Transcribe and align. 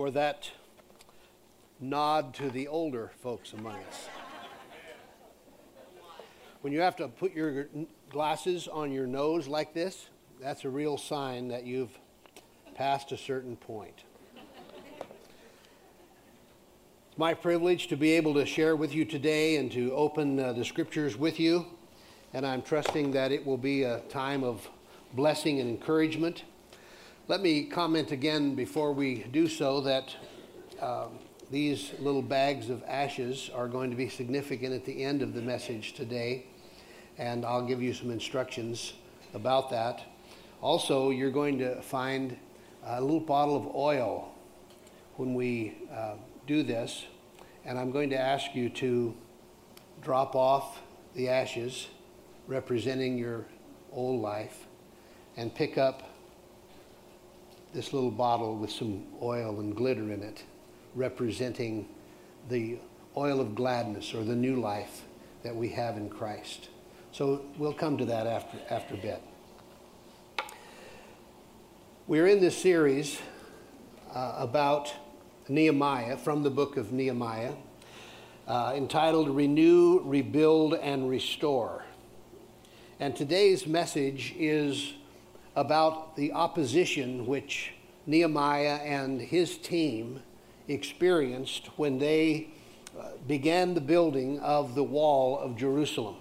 for 0.00 0.10
that 0.10 0.50
nod 1.78 2.32
to 2.32 2.48
the 2.48 2.66
older 2.68 3.10
folks 3.22 3.52
among 3.52 3.74
us. 3.74 4.08
When 6.62 6.72
you 6.72 6.80
have 6.80 6.96
to 6.96 7.08
put 7.08 7.34
your 7.34 7.66
glasses 8.08 8.66
on 8.66 8.92
your 8.92 9.06
nose 9.06 9.46
like 9.46 9.74
this, 9.74 10.08
that's 10.40 10.64
a 10.64 10.70
real 10.70 10.96
sign 10.96 11.48
that 11.48 11.66
you've 11.66 11.90
passed 12.74 13.12
a 13.12 13.18
certain 13.18 13.56
point. 13.56 14.04
It's 17.10 17.18
my 17.18 17.34
privilege 17.34 17.88
to 17.88 17.96
be 17.98 18.12
able 18.12 18.32
to 18.32 18.46
share 18.46 18.76
with 18.76 18.94
you 18.94 19.04
today 19.04 19.56
and 19.56 19.70
to 19.72 19.92
open 19.92 20.40
uh, 20.40 20.54
the 20.54 20.64
scriptures 20.64 21.18
with 21.18 21.38
you, 21.38 21.66
and 22.32 22.46
I'm 22.46 22.62
trusting 22.62 23.10
that 23.10 23.32
it 23.32 23.44
will 23.44 23.58
be 23.58 23.82
a 23.82 23.98
time 24.08 24.44
of 24.44 24.66
blessing 25.12 25.60
and 25.60 25.68
encouragement. 25.68 26.44
Let 27.30 27.42
me 27.42 27.62
comment 27.62 28.10
again 28.10 28.56
before 28.56 28.92
we 28.92 29.22
do 29.30 29.46
so 29.46 29.80
that 29.82 30.16
um, 30.80 31.10
these 31.48 31.92
little 32.00 32.22
bags 32.22 32.70
of 32.70 32.82
ashes 32.88 33.48
are 33.54 33.68
going 33.68 33.88
to 33.90 33.96
be 33.96 34.08
significant 34.08 34.74
at 34.74 34.84
the 34.84 35.04
end 35.04 35.22
of 35.22 35.32
the 35.32 35.40
message 35.40 35.92
today, 35.92 36.46
and 37.18 37.44
I'll 37.44 37.64
give 37.64 37.80
you 37.80 37.94
some 37.94 38.10
instructions 38.10 38.94
about 39.32 39.70
that. 39.70 40.02
Also, 40.60 41.10
you're 41.10 41.30
going 41.30 41.56
to 41.60 41.80
find 41.82 42.36
a 42.84 43.00
little 43.00 43.20
bottle 43.20 43.54
of 43.54 43.76
oil 43.76 44.34
when 45.14 45.32
we 45.32 45.78
uh, 45.94 46.14
do 46.48 46.64
this, 46.64 47.04
and 47.64 47.78
I'm 47.78 47.92
going 47.92 48.10
to 48.10 48.18
ask 48.18 48.56
you 48.56 48.68
to 48.70 49.14
drop 50.02 50.34
off 50.34 50.80
the 51.14 51.28
ashes 51.28 51.86
representing 52.48 53.16
your 53.16 53.46
old 53.92 54.20
life 54.20 54.66
and 55.36 55.54
pick 55.54 55.78
up 55.78 56.09
this 57.72 57.92
little 57.92 58.10
bottle 58.10 58.56
with 58.56 58.70
some 58.70 59.04
oil 59.22 59.60
and 59.60 59.74
glitter 59.76 60.12
in 60.12 60.22
it, 60.22 60.42
representing 60.94 61.88
the 62.48 62.78
oil 63.16 63.40
of 63.40 63.54
gladness 63.54 64.14
or 64.14 64.24
the 64.24 64.34
new 64.34 64.56
life 64.56 65.02
that 65.42 65.54
we 65.54 65.68
have 65.68 65.96
in 65.96 66.08
Christ. 66.08 66.68
So 67.12 67.42
we'll 67.58 67.72
come 67.72 67.96
to 67.98 68.04
that 68.06 68.26
after, 68.26 68.58
after 68.70 68.94
a 68.94 68.98
bit. 68.98 69.22
We're 72.06 72.26
in 72.26 72.40
this 72.40 72.58
series 72.58 73.20
uh, 74.12 74.34
about 74.36 74.92
Nehemiah 75.48 76.16
from 76.16 76.42
the 76.42 76.50
book 76.50 76.76
of 76.76 76.92
Nehemiah, 76.92 77.52
uh, 78.48 78.72
entitled 78.74 79.28
Renew, 79.28 80.00
Rebuild, 80.00 80.74
and 80.74 81.08
Restore. 81.08 81.84
And 82.98 83.14
today's 83.14 83.66
message 83.66 84.34
is 84.36 84.92
about 85.60 86.16
the 86.16 86.32
opposition 86.32 87.26
which 87.26 87.74
Nehemiah 88.06 88.76
and 88.76 89.20
his 89.20 89.58
team 89.58 90.22
experienced 90.68 91.66
when 91.76 91.98
they 91.98 92.48
uh, 92.98 93.08
began 93.28 93.74
the 93.74 93.80
building 93.80 94.40
of 94.40 94.74
the 94.74 94.82
wall 94.82 95.38
of 95.38 95.58
Jerusalem. 95.58 96.16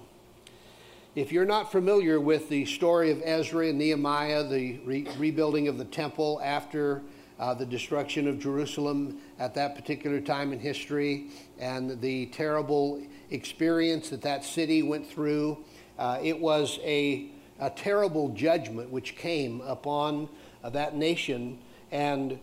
If 1.16 1.32
you're 1.32 1.46
not 1.46 1.72
familiar 1.72 2.20
with 2.20 2.50
the 2.50 2.66
story 2.66 3.12
of 3.12 3.22
Ezra 3.24 3.70
and 3.70 3.78
Nehemiah, 3.78 4.44
the 4.44 4.80
re- 4.80 5.08
rebuilding 5.18 5.70
of 5.70 5.78
the 5.78 5.86
temple 5.86 6.42
after 6.44 7.02
uh, 7.40 7.54
the 7.54 7.66
destruction 7.66 8.28
of 8.28 8.40
Jerusalem 8.40 9.20
at 9.40 9.56
that 9.56 9.74
particular 9.74 10.20
time 10.20 10.52
in 10.52 10.60
history, 10.60 11.28
and 11.58 12.02
the 12.02 12.26
terrible 12.26 13.02
experience 13.32 14.10
that 14.10 14.22
that 14.24 14.44
city 14.44 14.84
went 14.84 15.08
through, 15.08 15.64
uh, 15.98 16.20
it 16.22 16.38
was 16.38 16.78
a 16.84 17.32
a 17.60 17.70
terrible 17.70 18.30
judgment 18.30 18.90
which 18.90 19.16
came 19.16 19.62
upon 19.62 20.30
uh, 20.64 20.70
that 20.70 20.96
nation. 20.96 21.60
And 21.92 22.40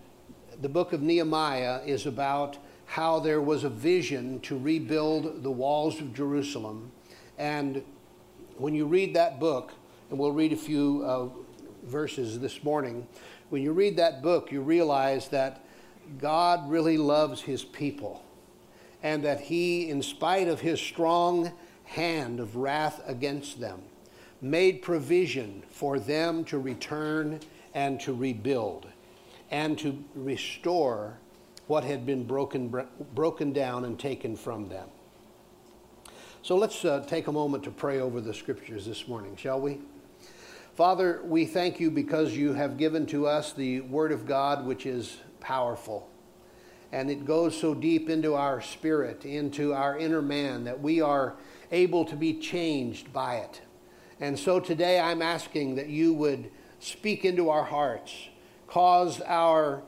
the 0.60 0.68
book 0.68 0.92
of 0.92 1.02
Nehemiah 1.02 1.80
is 1.84 2.06
about 2.06 2.58
how 2.86 3.18
there 3.18 3.40
was 3.40 3.64
a 3.64 3.68
vision 3.68 4.40
to 4.40 4.58
rebuild 4.58 5.42
the 5.42 5.50
walls 5.50 6.00
of 6.00 6.14
Jerusalem. 6.14 6.92
And 7.38 7.82
when 8.56 8.74
you 8.74 8.86
read 8.86 9.14
that 9.14 9.40
book, 9.40 9.72
and 10.10 10.18
we'll 10.18 10.32
read 10.32 10.52
a 10.52 10.56
few 10.56 11.02
uh, 11.04 11.28
verses 11.84 12.38
this 12.38 12.62
morning, 12.62 13.06
when 13.50 13.62
you 13.62 13.72
read 13.72 13.96
that 13.96 14.22
book, 14.22 14.52
you 14.52 14.60
realize 14.60 15.28
that 15.28 15.64
God 16.18 16.70
really 16.70 16.96
loves 16.96 17.42
his 17.42 17.64
people. 17.64 18.22
And 19.02 19.24
that 19.24 19.40
he, 19.40 19.88
in 19.88 20.02
spite 20.02 20.48
of 20.48 20.60
his 20.60 20.80
strong 20.80 21.52
hand 21.84 22.40
of 22.40 22.56
wrath 22.56 23.00
against 23.06 23.60
them, 23.60 23.82
made 24.40 24.82
provision 24.82 25.62
for 25.70 25.98
them 25.98 26.44
to 26.44 26.58
return 26.58 27.40
and 27.74 28.00
to 28.00 28.14
rebuild 28.14 28.86
and 29.50 29.78
to 29.78 30.02
restore 30.14 31.18
what 31.66 31.84
had 31.84 32.06
been 32.06 32.24
broken, 32.24 32.72
broken 33.14 33.52
down 33.52 33.84
and 33.84 33.98
taken 33.98 34.36
from 34.36 34.68
them. 34.68 34.88
So 36.42 36.56
let's 36.56 36.84
uh, 36.84 37.04
take 37.08 37.26
a 37.26 37.32
moment 37.32 37.64
to 37.64 37.70
pray 37.70 38.00
over 38.00 38.20
the 38.20 38.32
scriptures 38.32 38.86
this 38.86 39.08
morning, 39.08 39.36
shall 39.36 39.60
we? 39.60 39.80
Father, 40.76 41.22
we 41.24 41.44
thank 41.44 41.80
you 41.80 41.90
because 41.90 42.36
you 42.36 42.52
have 42.52 42.76
given 42.76 43.06
to 43.06 43.26
us 43.26 43.52
the 43.52 43.80
Word 43.80 44.12
of 44.12 44.26
God, 44.26 44.64
which 44.64 44.86
is 44.86 45.16
powerful. 45.40 46.08
And 46.92 47.10
it 47.10 47.24
goes 47.24 47.58
so 47.58 47.74
deep 47.74 48.08
into 48.08 48.34
our 48.34 48.60
spirit, 48.60 49.24
into 49.24 49.74
our 49.74 49.98
inner 49.98 50.22
man, 50.22 50.64
that 50.64 50.80
we 50.80 51.00
are 51.00 51.34
able 51.72 52.04
to 52.04 52.14
be 52.14 52.34
changed 52.34 53.12
by 53.12 53.36
it. 53.36 53.60
And 54.20 54.38
so 54.38 54.60
today 54.60 54.98
I'm 54.98 55.22
asking 55.22 55.74
that 55.76 55.88
you 55.88 56.14
would 56.14 56.50
speak 56.78 57.24
into 57.24 57.50
our 57.50 57.64
hearts, 57.64 58.12
cause 58.66 59.20
our 59.22 59.82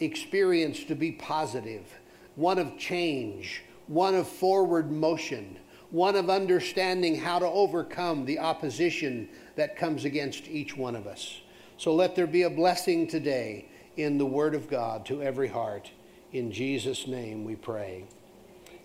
experience 0.00 0.84
to 0.84 0.94
be 0.94 1.12
positive, 1.12 1.86
one 2.34 2.58
of 2.58 2.76
change, 2.76 3.62
one 3.86 4.14
of 4.14 4.26
forward 4.26 4.90
motion, 4.90 5.58
one 5.90 6.16
of 6.16 6.30
understanding 6.30 7.16
how 7.16 7.38
to 7.38 7.46
overcome 7.46 8.24
the 8.24 8.38
opposition 8.38 9.28
that 9.56 9.76
comes 9.76 10.04
against 10.04 10.48
each 10.48 10.76
one 10.76 10.96
of 10.96 11.06
us. 11.06 11.40
So 11.76 11.94
let 11.94 12.16
there 12.16 12.26
be 12.26 12.42
a 12.42 12.50
blessing 12.50 13.06
today 13.06 13.68
in 13.96 14.18
the 14.18 14.26
Word 14.26 14.54
of 14.54 14.68
God 14.68 15.04
to 15.06 15.22
every 15.22 15.48
heart. 15.48 15.90
In 16.32 16.50
Jesus' 16.50 17.06
name 17.06 17.44
we 17.44 17.56
pray. 17.56 18.04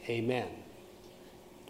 Amen. 0.09 0.49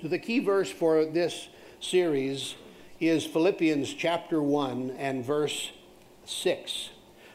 So 0.02 0.08
the 0.08 0.20
key 0.20 0.40
verse 0.40 0.72
for 0.72 1.06
this 1.06 1.50
series 1.80 2.56
is 3.00 3.26
Philippians 3.26 3.94
chapter 3.94 4.42
1 4.42 4.96
and 4.98 5.24
verse 5.24 5.72
6. 6.26 6.90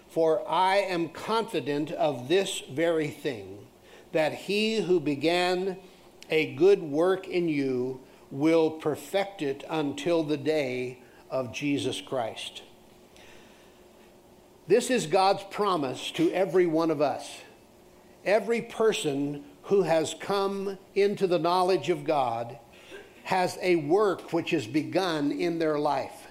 For 0.09 0.49
I 0.49 0.77
am 0.77 1.09
confident 1.09 1.93
of 1.93 2.29
this 2.29 2.63
very 2.71 3.09
thing, 3.09 3.67
that 4.13 4.35
he 4.35 4.83
who 4.83 4.99
began 4.99 5.79
a 6.29 6.55
good 6.55 6.83
work 6.83 7.29
in 7.29 7.49
you 7.49 8.01
will 8.31 8.71
perfect 8.71 9.41
it 9.41 9.63
until 9.71 10.23
the 10.23 10.37
day 10.37 10.99
of 11.31 11.53
Jesus 11.53 12.01
Christ. 12.01 12.63
This 14.67 14.91
is 14.91 15.07
God's 15.07 15.45
promise 15.51 16.11
to 16.13 16.31
every 16.33 16.67
one 16.67 16.91
of 16.91 17.01
us. 17.01 17.39
Every 18.25 18.63
person 18.63 19.45
who 19.65 19.83
has 19.83 20.15
come 20.19 20.79
into 20.95 21.27
the 21.27 21.39
knowledge 21.39 21.89
of 21.89 22.05
God 22.05 22.59
has 23.25 23.59
a 23.63 23.77
work 23.77 24.33
which 24.33 24.53
is 24.53 24.67
begun 24.67 25.33
in 25.33 25.59
their 25.59 25.79
life. 25.79 26.27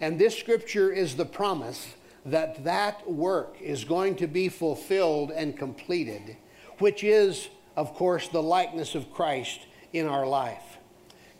And 0.00 0.18
this 0.18 0.36
scripture 0.36 0.90
is 0.92 1.16
the 1.16 1.24
promise 1.24 1.94
that 2.26 2.64
that 2.64 3.10
work 3.10 3.56
is 3.60 3.84
going 3.84 4.16
to 4.16 4.26
be 4.26 4.48
fulfilled 4.48 5.30
and 5.30 5.56
completed, 5.56 6.36
which 6.78 7.04
is, 7.04 7.48
of 7.76 7.94
course, 7.94 8.28
the 8.28 8.42
likeness 8.42 8.94
of 8.94 9.12
Christ 9.12 9.60
in 9.92 10.06
our 10.06 10.26
life. 10.26 10.78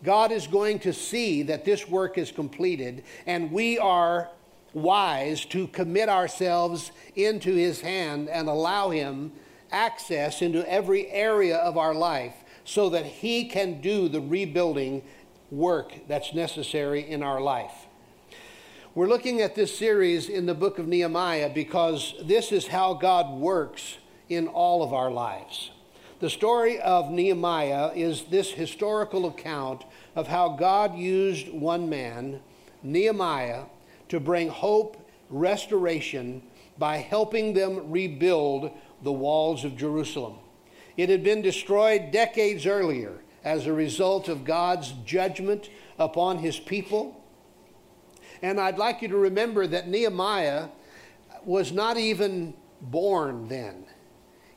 God 0.02 0.30
is 0.30 0.46
going 0.46 0.78
to 0.80 0.92
see 0.92 1.42
that 1.44 1.64
this 1.64 1.88
work 1.88 2.18
is 2.18 2.30
completed, 2.30 3.04
and 3.26 3.50
we 3.50 3.78
are 3.78 4.28
wise 4.74 5.44
to 5.46 5.66
commit 5.68 6.08
ourselves 6.08 6.92
into 7.16 7.54
His 7.54 7.80
hand 7.80 8.28
and 8.28 8.48
allow 8.48 8.90
Him 8.90 9.32
access 9.72 10.42
into 10.42 10.68
every 10.70 11.08
area 11.10 11.56
of 11.56 11.78
our 11.78 11.94
life 11.94 12.34
so 12.64 12.88
that 12.90 13.06
He 13.06 13.44
can 13.44 13.80
do 13.80 14.08
the 14.08 14.20
rebuilding 14.20 15.02
work 15.50 15.92
that's 16.08 16.34
necessary 16.34 17.08
in 17.08 17.22
our 17.22 17.40
life. 17.40 17.86
We're 18.94 19.08
looking 19.08 19.40
at 19.40 19.54
this 19.54 19.76
series 19.76 20.28
in 20.28 20.46
the 20.46 20.54
book 20.54 20.78
of 20.78 20.86
Nehemiah 20.86 21.50
because 21.52 22.14
this 22.22 22.52
is 22.52 22.68
how 22.68 22.94
God 22.94 23.38
works 23.38 23.98
in 24.28 24.48
all 24.48 24.82
of 24.82 24.92
our 24.92 25.10
lives. 25.10 25.70
The 26.20 26.30
story 26.30 26.80
of 26.80 27.10
Nehemiah 27.10 27.90
is 27.94 28.22
this 28.30 28.52
historical 28.52 29.26
account 29.26 29.84
of 30.14 30.28
how 30.28 30.50
God 30.50 30.96
used 30.96 31.52
one 31.52 31.88
man, 31.88 32.40
Nehemiah, 32.82 33.64
to 34.08 34.20
bring 34.20 34.48
hope, 34.48 34.96
restoration 35.28 36.42
by 36.78 36.98
helping 36.98 37.52
them 37.52 37.90
rebuild 37.90 38.70
the 39.02 39.12
walls 39.12 39.64
of 39.64 39.76
Jerusalem. 39.76 40.36
It 40.96 41.08
had 41.08 41.22
been 41.22 41.42
destroyed 41.42 42.10
decades 42.10 42.66
earlier 42.66 43.22
as 43.42 43.66
a 43.66 43.72
result 43.72 44.28
of 44.28 44.44
God's 44.44 44.92
judgment 45.04 45.68
upon 45.98 46.38
his 46.38 46.58
people. 46.58 47.20
And 48.42 48.60
I'd 48.60 48.78
like 48.78 49.02
you 49.02 49.08
to 49.08 49.16
remember 49.16 49.66
that 49.66 49.88
Nehemiah 49.88 50.68
was 51.44 51.72
not 51.72 51.96
even 51.96 52.54
born 52.80 53.48
then. 53.48 53.86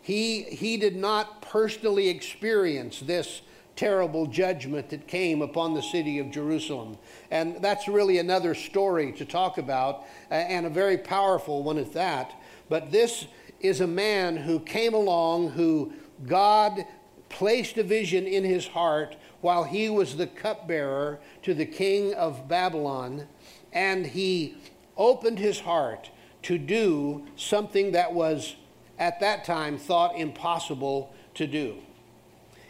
he, 0.08 0.44
he 0.44 0.78
did 0.78 0.96
not 0.96 1.42
personally 1.42 2.08
experience 2.08 3.02
this 3.02 3.42
terrible 3.76 4.26
judgment 4.26 4.88
that 4.90 5.06
came 5.06 5.42
upon 5.42 5.74
the 5.74 5.82
city 5.82 6.18
of 6.20 6.32
Jerusalem. 6.32 6.98
And 7.30 7.62
that's 7.62 7.90
really 7.90 8.18
another 8.18 8.56
story 8.56 9.12
to 9.12 9.26
talk 9.26 9.58
about, 9.58 10.06
uh, 10.32 10.36
and 10.36 10.66
a 10.66 10.70
very 10.70 10.98
powerful 10.98 11.62
one 11.62 11.78
at 11.78 11.92
that. 11.92 12.34
But 12.70 12.90
this 12.90 13.28
is 13.60 13.82
a 13.82 13.88
man 13.88 14.38
who 14.38 14.62
came 14.62 14.94
along, 14.94 15.50
who 15.50 15.92
God 16.26 16.86
placed 17.30 17.78
a 17.78 17.84
vision 17.84 18.26
in 18.26 18.44
his 18.44 18.68
heart 18.68 19.16
while 19.42 19.64
he 19.64 19.90
was 19.90 20.16
the 20.16 20.28
cupbearer 20.28 21.20
to 21.44 21.54
the 21.54 21.66
king 21.66 22.14
of 22.14 22.48
Babylon, 22.48 23.28
and 23.74 24.06
he 24.06 24.58
opened 24.96 25.40
his 25.40 25.60
heart 25.60 26.10
to 26.44 26.58
do 26.58 27.26
something 27.36 27.92
that 27.92 28.14
was 28.14 28.56
at 28.98 29.20
that 29.20 29.46
time 29.46 29.78
thought 29.78 30.18
impossible 30.18 31.14
to 31.36 31.46
do. 31.46 31.78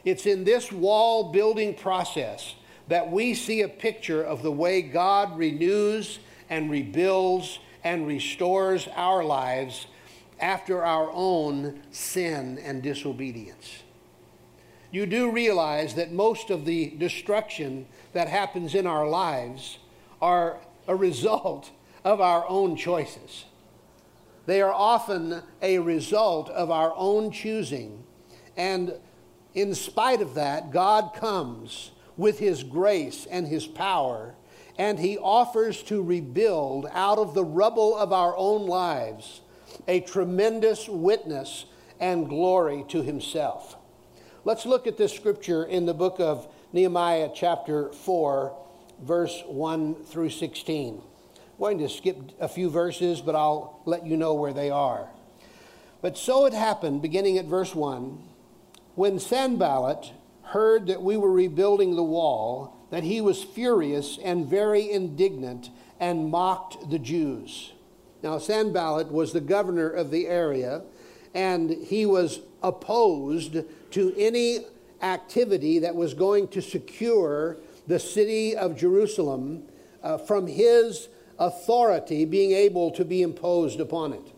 It's 0.03 0.25
in 0.25 0.43
this 0.43 0.71
wall 0.71 1.31
building 1.31 1.73
process 1.73 2.55
that 2.87 3.11
we 3.11 3.33
see 3.33 3.61
a 3.61 3.67
picture 3.67 4.23
of 4.23 4.43
the 4.43 4.51
way 4.51 4.81
God 4.81 5.37
renews 5.37 6.19
and 6.49 6.71
rebuilds 6.71 7.59
and 7.83 8.07
restores 8.07 8.87
our 8.95 9.23
lives 9.23 9.87
after 10.39 10.83
our 10.83 11.09
own 11.11 11.81
sin 11.91 12.59
and 12.63 12.83
disobedience. 12.83 13.83
You 14.91 15.05
do 15.05 15.31
realize 15.31 15.95
that 15.95 16.11
most 16.11 16.49
of 16.49 16.65
the 16.65 16.91
destruction 16.97 17.87
that 18.13 18.27
happens 18.27 18.73
in 18.73 18.87
our 18.87 19.07
lives 19.07 19.79
are 20.21 20.59
a 20.87 20.95
result 20.95 21.71
of 22.03 22.21
our 22.21 22.47
own 22.47 22.75
choices. 22.77 23.45
They 24.45 24.61
are 24.61 24.71
often 24.71 25.43
a 25.61 25.79
result 25.79 26.49
of 26.49 26.71
our 26.71 26.93
own 26.95 27.31
choosing. 27.31 28.03
And 28.55 28.93
in 29.53 29.75
spite 29.75 30.21
of 30.21 30.35
that, 30.35 30.71
God 30.71 31.13
comes 31.13 31.91
with 32.15 32.39
His 32.39 32.63
grace 32.63 33.27
and 33.29 33.45
His 33.45 33.67
power, 33.67 34.35
and 34.77 34.97
He 34.97 35.17
offers 35.17 35.83
to 35.83 36.01
rebuild 36.01 36.87
out 36.93 37.17
of 37.17 37.33
the 37.33 37.43
rubble 37.43 37.95
of 37.97 38.13
our 38.13 38.35
own 38.37 38.67
lives 38.67 39.41
a 39.87 40.01
tremendous 40.01 40.87
witness 40.87 41.65
and 41.99 42.27
glory 42.27 42.85
to 42.89 43.01
Himself. 43.01 43.75
Let's 44.43 44.65
look 44.65 44.87
at 44.87 44.97
this 44.97 45.13
scripture 45.13 45.63
in 45.63 45.85
the 45.85 45.93
book 45.93 46.19
of 46.19 46.47
Nehemiah, 46.73 47.29
chapter 47.33 47.91
4, 47.91 48.55
verse 49.01 49.43
1 49.45 50.03
through 50.05 50.29
16. 50.29 51.01
I'm 51.37 51.59
going 51.59 51.79
to 51.79 51.89
skip 51.89 52.17
a 52.39 52.47
few 52.47 52.69
verses, 52.69 53.21
but 53.21 53.35
I'll 53.35 53.81
let 53.85 54.05
you 54.05 54.17
know 54.17 54.33
where 54.35 54.53
they 54.53 54.69
are. 54.69 55.09
But 56.01 56.17
so 56.17 56.45
it 56.45 56.53
happened, 56.53 57.01
beginning 57.01 57.37
at 57.37 57.45
verse 57.45 57.73
1, 57.73 58.21
when 58.95 59.19
Sanballat 59.19 60.11
heard 60.43 60.87
that 60.87 61.01
we 61.01 61.17
were 61.17 61.31
rebuilding 61.31 61.95
the 61.95 62.03
wall, 62.03 62.87
that 62.89 63.03
he 63.03 63.21
was 63.21 63.43
furious 63.43 64.17
and 64.23 64.47
very 64.47 64.89
indignant 64.89 65.69
and 65.99 66.29
mocked 66.29 66.89
the 66.89 66.99
Jews. 66.99 67.73
Now, 68.27 68.39
Sanballat 68.39 69.09
was 69.09 69.31
the 69.31 69.39
governor 69.39 69.89
of 69.89 70.11
the 70.11 70.27
area, 70.27 70.81
and 71.33 71.69
he 71.69 72.05
was 72.05 72.41
opposed 72.61 73.55
to 73.91 74.13
any 74.17 74.65
activity 75.01 75.79
that 75.79 75.95
was 75.95 76.13
going 76.13 76.49
to 76.49 76.61
secure 76.61 77.55
the 77.87 77.99
city 77.99 78.53
of 78.53 78.75
Jerusalem 78.75 79.63
uh, 80.03 80.17
from 80.17 80.45
his 80.45 81.07
authority 81.39 82.25
being 82.25 82.51
able 82.51 82.91
to 82.91 83.05
be 83.05 83.21
imposed 83.21 83.79
upon 83.79 84.11
it. 84.11 84.33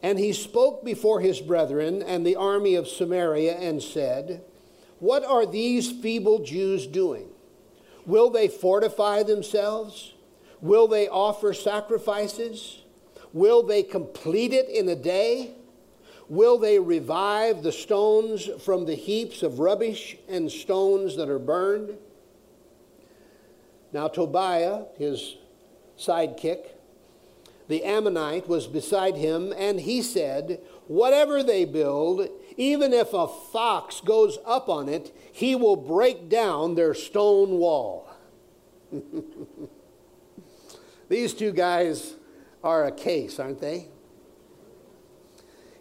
And 0.00 0.16
he 0.16 0.32
spoke 0.32 0.84
before 0.84 1.20
his 1.20 1.40
brethren 1.40 2.00
and 2.00 2.24
the 2.24 2.36
army 2.36 2.76
of 2.76 2.86
Samaria 2.86 3.56
and 3.58 3.82
said, 3.82 4.40
What 5.00 5.24
are 5.24 5.46
these 5.46 5.90
feeble 5.90 6.44
Jews 6.44 6.86
doing? 6.86 7.26
Will 8.06 8.30
they 8.30 8.46
fortify 8.46 9.24
themselves? 9.24 10.11
Will 10.62 10.86
they 10.86 11.08
offer 11.08 11.52
sacrifices? 11.52 12.82
Will 13.32 13.64
they 13.64 13.82
complete 13.82 14.52
it 14.52 14.68
in 14.68 14.88
a 14.88 14.96
day? 14.96 15.56
Will 16.28 16.56
they 16.56 16.78
revive 16.78 17.62
the 17.62 17.72
stones 17.72 18.48
from 18.64 18.86
the 18.86 18.94
heaps 18.94 19.42
of 19.42 19.58
rubbish 19.58 20.16
and 20.28 20.50
stones 20.50 21.16
that 21.16 21.28
are 21.28 21.40
burned? 21.40 21.98
Now, 23.92 24.06
Tobiah, 24.06 24.84
his 24.96 25.36
sidekick. 25.98 26.68
The 27.68 27.84
Ammonite 27.84 28.48
was 28.48 28.66
beside 28.66 29.16
him, 29.16 29.52
and 29.56 29.80
he 29.80 30.00
said, 30.00 30.60
Whatever 30.86 31.42
they 31.42 31.64
build, 31.64 32.28
even 32.56 32.92
if 32.92 33.12
a 33.12 33.26
fox 33.26 34.00
goes 34.00 34.38
up 34.46 34.68
on 34.68 34.88
it, 34.88 35.14
he 35.32 35.56
will 35.56 35.76
break 35.76 36.28
down 36.28 36.76
their 36.76 36.94
stone 36.94 37.58
wall. 37.58 38.08
These 41.08 41.34
two 41.34 41.52
guys 41.52 42.14
are 42.62 42.84
a 42.84 42.92
case, 42.92 43.38
aren't 43.38 43.60
they? 43.60 43.88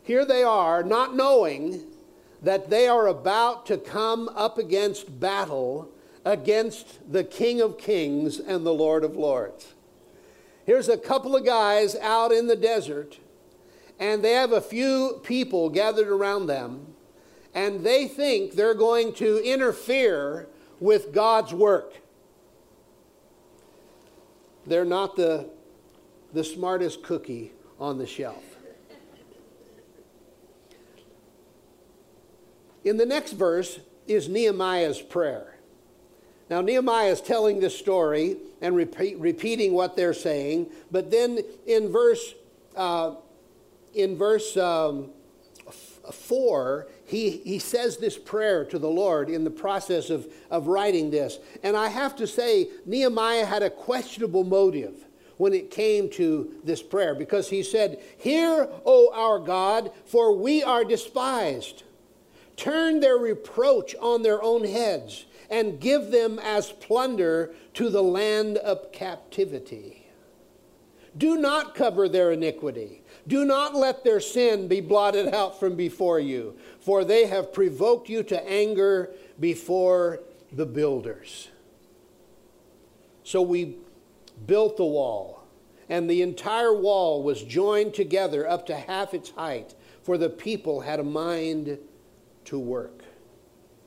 Here 0.03 0.25
they 0.25 0.43
are, 0.43 0.83
not 0.83 1.15
knowing 1.15 1.83
that 2.41 2.69
they 2.69 2.87
are 2.87 3.07
about 3.07 3.65
to 3.67 3.77
come 3.77 4.29
up 4.29 4.57
against 4.57 5.19
battle 5.19 5.91
against 6.25 6.99
the 7.11 7.23
King 7.23 7.61
of 7.61 7.77
Kings 7.77 8.39
and 8.39 8.65
the 8.65 8.73
Lord 8.73 9.03
of 9.03 9.15
Lords. 9.15 9.73
Here's 10.65 10.89
a 10.89 10.97
couple 10.97 11.35
of 11.35 11.45
guys 11.45 11.95
out 11.95 12.31
in 12.31 12.47
the 12.47 12.55
desert, 12.55 13.19
and 13.99 14.23
they 14.23 14.33
have 14.33 14.51
a 14.51 14.61
few 14.61 15.19
people 15.23 15.69
gathered 15.69 16.07
around 16.07 16.47
them, 16.47 16.93
and 17.53 17.83
they 17.83 18.07
think 18.07 18.53
they're 18.53 18.73
going 18.73 19.13
to 19.13 19.43
interfere 19.43 20.47
with 20.79 21.13
God's 21.13 21.53
work. 21.53 21.95
They're 24.65 24.85
not 24.85 25.15
the, 25.15 25.49
the 26.33 26.43
smartest 26.43 27.03
cookie 27.03 27.51
on 27.79 27.97
the 27.97 28.07
shelf. 28.07 28.43
In 32.83 32.97
the 32.97 33.05
next 33.05 33.33
verse 33.33 33.79
is 34.07 34.27
Nehemiah's 34.27 35.01
prayer. 35.01 35.55
Now, 36.49 36.61
Nehemiah 36.61 37.11
is 37.11 37.21
telling 37.21 37.59
this 37.59 37.77
story 37.77 38.37
and 38.59 38.75
repeat, 38.75 39.17
repeating 39.19 39.73
what 39.73 39.95
they're 39.95 40.13
saying, 40.13 40.69
but 40.91 41.09
then 41.09 41.39
in 41.65 41.91
verse, 41.91 42.33
uh, 42.75 43.15
in 43.93 44.17
verse 44.17 44.57
um, 44.57 45.11
4, 46.11 46.87
he, 47.05 47.29
he 47.37 47.59
says 47.59 47.97
this 47.97 48.17
prayer 48.17 48.65
to 48.65 48.79
the 48.79 48.89
Lord 48.89 49.29
in 49.29 49.43
the 49.43 49.51
process 49.51 50.09
of, 50.09 50.31
of 50.49 50.67
writing 50.67 51.11
this. 51.11 51.39
And 51.63 51.75
I 51.75 51.89
have 51.89 52.15
to 52.17 52.27
say, 52.27 52.69
Nehemiah 52.85 53.45
had 53.45 53.63
a 53.63 53.69
questionable 53.69 54.43
motive 54.43 54.95
when 55.37 55.53
it 55.53 55.71
came 55.71 56.09
to 56.11 56.53
this 56.63 56.81
prayer 56.83 57.15
because 57.15 57.49
he 57.49 57.63
said, 57.63 57.99
Hear, 58.17 58.69
O 58.85 59.11
our 59.13 59.39
God, 59.39 59.91
for 60.05 60.35
we 60.35 60.63
are 60.63 60.83
despised. 60.83 61.83
Turn 62.57 62.99
their 62.99 63.17
reproach 63.17 63.95
on 63.99 64.21
their 64.21 64.41
own 64.43 64.63
heads 64.63 65.25
and 65.49 65.79
give 65.79 66.11
them 66.11 66.39
as 66.39 66.71
plunder 66.71 67.53
to 67.73 67.89
the 67.89 68.03
land 68.03 68.57
of 68.57 68.91
captivity. 68.91 70.05
Do 71.17 71.37
not 71.37 71.75
cover 71.75 72.07
their 72.07 72.31
iniquity. 72.31 73.00
Do 73.27 73.45
not 73.45 73.75
let 73.75 74.03
their 74.03 74.19
sin 74.19 74.67
be 74.67 74.81
blotted 74.81 75.33
out 75.33 75.59
from 75.59 75.75
before 75.75 76.19
you, 76.19 76.57
for 76.79 77.03
they 77.03 77.27
have 77.27 77.53
provoked 77.53 78.09
you 78.09 78.23
to 78.23 78.49
anger 78.49 79.11
before 79.39 80.21
the 80.51 80.65
builders. 80.65 81.49
So 83.23 83.41
we 83.41 83.77
built 84.45 84.77
the 84.77 84.85
wall, 84.85 85.43
and 85.87 86.09
the 86.09 86.21
entire 86.21 86.73
wall 86.73 87.23
was 87.23 87.43
joined 87.43 87.93
together 87.93 88.49
up 88.49 88.65
to 88.67 88.75
half 88.75 89.13
its 89.13 89.29
height, 89.29 89.75
for 90.01 90.17
the 90.17 90.29
people 90.29 90.81
had 90.81 90.99
a 90.99 91.03
mind 91.03 91.77
to 92.45 92.59
work. 92.59 93.03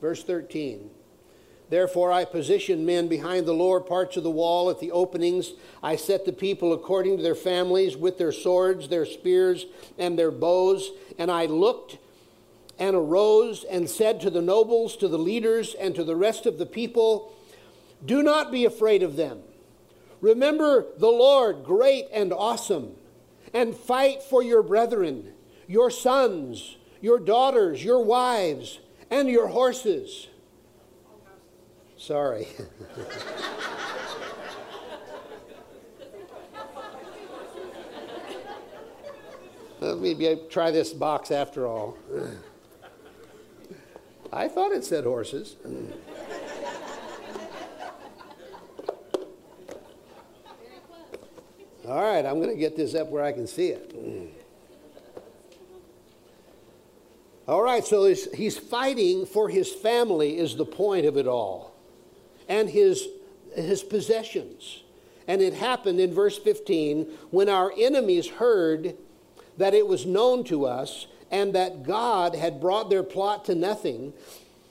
Verse 0.01 0.23
13 0.23 0.89
Therefore, 1.69 2.11
I 2.11 2.25
positioned 2.25 2.85
men 2.85 3.07
behind 3.07 3.45
the 3.45 3.53
lower 3.53 3.79
parts 3.79 4.17
of 4.17 4.23
the 4.23 4.29
wall 4.29 4.69
at 4.69 4.79
the 4.79 4.91
openings. 4.91 5.53
I 5.81 5.95
set 5.95 6.25
the 6.25 6.33
people 6.33 6.73
according 6.73 7.17
to 7.17 7.23
their 7.23 7.35
families 7.35 7.97
with 7.97 8.17
their 8.17 8.31
swords, 8.31 8.87
their 8.87 9.05
spears, 9.05 9.65
and 9.97 10.17
their 10.17 10.31
bows. 10.31 10.91
And 11.17 11.31
I 11.31 11.45
looked 11.45 11.97
and 12.77 12.95
arose 12.95 13.63
and 13.63 13.89
said 13.89 14.21
to 14.21 14.29
the 14.29 14.41
nobles, 14.41 14.95
to 14.97 15.07
the 15.07 15.17
leaders, 15.17 15.73
and 15.73 15.95
to 15.95 16.03
the 16.03 16.15
rest 16.15 16.45
of 16.45 16.59
the 16.59 16.65
people, 16.65 17.33
Do 18.05 18.21
not 18.21 18.51
be 18.51 18.65
afraid 18.65 19.01
of 19.01 19.15
them. 19.15 19.41
Remember 20.21 20.85
the 20.97 21.07
Lord, 21.07 21.63
great 21.63 22.05
and 22.13 22.31
awesome, 22.31 22.91
and 23.53 23.75
fight 23.75 24.21
for 24.21 24.43
your 24.43 24.61
brethren, 24.61 25.33
your 25.67 25.89
sons, 25.89 26.77
your 27.01 27.19
daughters, 27.19 27.83
your 27.83 28.03
wives, 28.03 28.79
and 29.09 29.29
your 29.29 29.47
horses 29.47 30.27
Sorry. 31.97 32.47
Me 39.81 40.37
try 40.49 40.71
this 40.71 40.93
box 40.93 41.29
after 41.31 41.67
all. 41.67 41.97
I 44.33 44.47
thought 44.47 44.71
it 44.71 44.83
said 44.83 45.03
horses. 45.03 45.55
All 51.87 52.01
right, 52.01 52.25
I'm 52.25 52.41
going 52.41 52.49
to 52.49 52.55
get 52.55 52.75
this 52.75 52.95
up 52.95 53.09
where 53.09 53.23
I 53.23 53.31
can 53.31 53.45
see 53.45 53.67
it. 53.67 53.95
All 57.47 57.61
right, 57.61 57.85
so 57.85 58.05
he's 58.05 58.57
fighting 58.57 59.27
for 59.27 59.49
his 59.49 59.71
family, 59.71 60.39
is 60.39 60.55
the 60.55 60.65
point 60.65 61.05
of 61.05 61.15
it 61.15 61.27
all, 61.27 61.74
and 62.47 62.69
his, 62.69 63.07
his 63.55 63.83
possessions. 63.83 64.83
And 65.27 65.41
it 65.41 65.53
happened 65.53 65.99
in 65.99 66.13
verse 66.13 66.37
15 66.37 67.05
when 67.31 67.49
our 67.49 67.71
enemies 67.77 68.27
heard 68.27 68.95
that 69.57 69.73
it 69.73 69.87
was 69.87 70.05
known 70.05 70.43
to 70.45 70.65
us 70.65 71.07
and 71.31 71.53
that 71.53 71.83
God 71.83 72.35
had 72.35 72.61
brought 72.61 72.89
their 72.89 73.03
plot 73.03 73.45
to 73.45 73.55
nothing, 73.55 74.13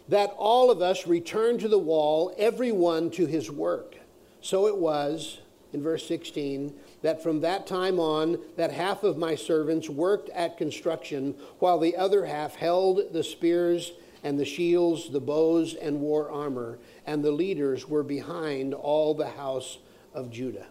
that 0.08 0.34
all 0.36 0.70
of 0.70 0.80
us 0.80 1.06
returned 1.06 1.60
to 1.60 1.68
the 1.68 1.78
wall, 1.78 2.34
everyone 2.38 3.10
to 3.12 3.26
his 3.26 3.50
work. 3.50 3.96
So 4.40 4.66
it 4.66 4.76
was, 4.76 5.40
in 5.72 5.82
verse 5.82 6.06
16, 6.06 6.74
that 7.02 7.22
from 7.22 7.40
that 7.40 7.66
time 7.66 7.98
on 7.98 8.38
that 8.56 8.72
half 8.72 9.02
of 9.02 9.18
my 9.18 9.34
servants 9.34 9.88
worked 9.88 10.28
at 10.30 10.56
construction 10.56 11.34
while 11.58 11.78
the 11.78 11.96
other 11.96 12.26
half 12.26 12.54
held 12.54 13.12
the 13.12 13.24
spears 13.24 13.92
and 14.24 14.38
the 14.38 14.44
shields 14.44 15.10
the 15.10 15.20
bows 15.20 15.74
and 15.74 16.00
war 16.00 16.28
armor 16.30 16.78
and 17.06 17.24
the 17.24 17.30
leaders 17.30 17.88
were 17.88 18.02
behind 18.02 18.74
all 18.74 19.14
the 19.14 19.28
house 19.28 19.78
of 20.12 20.30
judah 20.30 20.66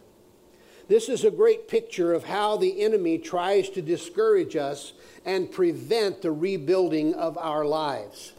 this 0.89 1.07
is 1.07 1.23
a 1.23 1.31
great 1.31 1.69
picture 1.69 2.13
of 2.13 2.25
how 2.25 2.57
the 2.57 2.81
enemy 2.81 3.17
tries 3.17 3.69
to 3.69 3.81
discourage 3.81 4.57
us 4.57 4.91
and 5.23 5.49
prevent 5.49 6.21
the 6.21 6.31
rebuilding 6.31 7.13
of 7.13 7.37
our 7.37 7.63
lives 7.63 8.33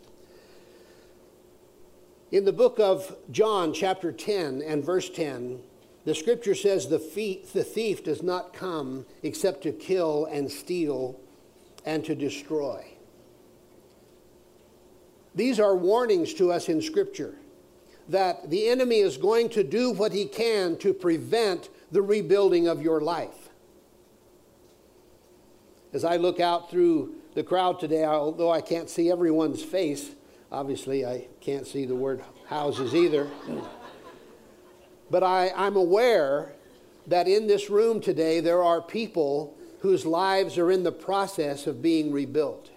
in 2.30 2.44
the 2.44 2.52
book 2.52 2.78
of 2.78 3.16
john 3.30 3.73
chapter 3.73 4.12
10 4.12 4.61
and 4.61 4.85
verse 4.85 5.09
10 5.09 5.61
the 6.04 6.14
scripture 6.14 6.54
says 6.54 6.88
the, 6.88 6.99
thief 6.99 8.04
does 8.04 8.23
not 8.23 8.52
come 8.52 9.06
except 9.23 9.62
to 9.62 9.73
kill 9.73 10.26
and 10.26 10.50
steal 10.50 11.18
and 11.87 12.04
to 12.04 12.14
destroy. 12.14 12.85
These 15.34 15.58
are 15.58 15.74
warnings 15.74 16.34
to 16.34 16.52
us 16.52 16.68
in 16.68 16.80
scripture 16.80 17.34
that 18.08 18.50
the 18.50 18.68
enemy 18.68 18.98
is 18.98 19.16
going 19.16 19.48
to 19.50 19.64
do 19.64 19.90
what 19.90 20.12
he 20.12 20.26
can 20.26 20.76
to 20.78 20.92
prevent 20.92 21.70
the 21.90 22.02
rebuilding 22.02 22.68
of 22.68 22.82
your 22.82 23.00
life. 23.00 23.48
As 25.92 26.04
I 26.04 26.16
look 26.16 26.40
out 26.40 26.70
through 26.70 27.14
the 27.34 27.42
crowd 27.42 27.80
today, 27.80 28.04
although 28.04 28.50
I 28.50 28.60
can't 28.60 28.90
see 28.90 29.10
everyone's 29.10 29.62
face, 29.62 30.10
obviously 30.52 31.06
I 31.06 31.28
can't 31.40 31.66
see 31.66 31.86
the 31.86 31.94
word 31.94 32.22
houses 32.46 32.94
either. 32.94 33.28
But 35.10 35.22
I, 35.22 35.52
I'm 35.56 35.76
aware 35.76 36.52
that 37.06 37.28
in 37.28 37.46
this 37.46 37.70
room 37.70 38.00
today 38.00 38.40
there 38.40 38.62
are 38.62 38.80
people 38.80 39.56
whose 39.80 40.04
lives 40.06 40.58
are 40.58 40.70
in 40.70 40.82
the 40.82 40.92
process 40.92 41.66
of 41.66 41.82
being 41.82 42.10
rebuilt. 42.10 42.70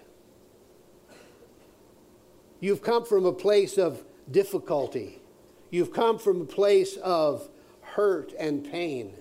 You've 2.60 2.82
come 2.82 3.04
from 3.04 3.24
a 3.24 3.32
place 3.32 3.78
of 3.78 4.04
difficulty. 4.30 5.20
You've 5.70 5.92
come 5.92 6.18
from 6.18 6.42
a 6.42 6.46
place 6.46 6.96
of 6.96 7.48
hurt 7.82 8.32
and 8.38 8.68
pain. 8.68 9.12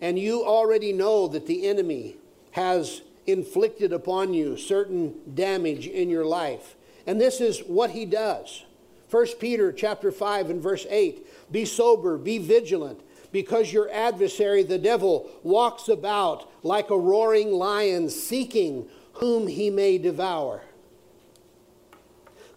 And 0.00 0.18
you 0.18 0.44
already 0.44 0.92
know 0.92 1.28
that 1.28 1.46
the 1.46 1.66
enemy 1.66 2.16
has 2.52 3.02
inflicted 3.26 3.92
upon 3.92 4.34
you 4.34 4.56
certain 4.56 5.14
damage 5.34 5.86
in 5.86 6.10
your 6.10 6.24
life. 6.24 6.76
And 7.06 7.20
this 7.20 7.40
is 7.40 7.60
what 7.60 7.90
he 7.90 8.04
does. 8.04 8.64
1 9.10 9.26
Peter 9.38 9.72
chapter 9.72 10.10
5 10.10 10.50
and 10.50 10.62
verse 10.62 10.86
8 10.90 11.52
be 11.52 11.64
sober, 11.64 12.18
be 12.18 12.38
vigilant, 12.38 13.00
because 13.30 13.72
your 13.72 13.90
adversary, 13.90 14.62
the 14.62 14.78
devil, 14.78 15.30
walks 15.42 15.88
about 15.88 16.50
like 16.64 16.90
a 16.90 16.98
roaring 16.98 17.52
lion, 17.52 18.08
seeking 18.08 18.88
whom 19.14 19.46
he 19.46 19.70
may 19.70 19.98
devour. 19.98 20.62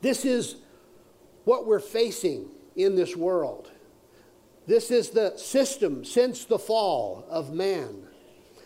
This 0.02 0.26
is 0.26 0.58
what 1.46 1.66
we're 1.66 1.80
facing 1.80 2.50
in 2.76 2.96
this 2.96 3.16
world. 3.16 3.72
This 4.66 4.92
is 4.92 5.12
the 5.12 5.36
system 5.38 6.04
since 6.04 6.46
the 6.46 6.60
fall 6.60 7.26
of 7.30 7.54
man 7.54 8.04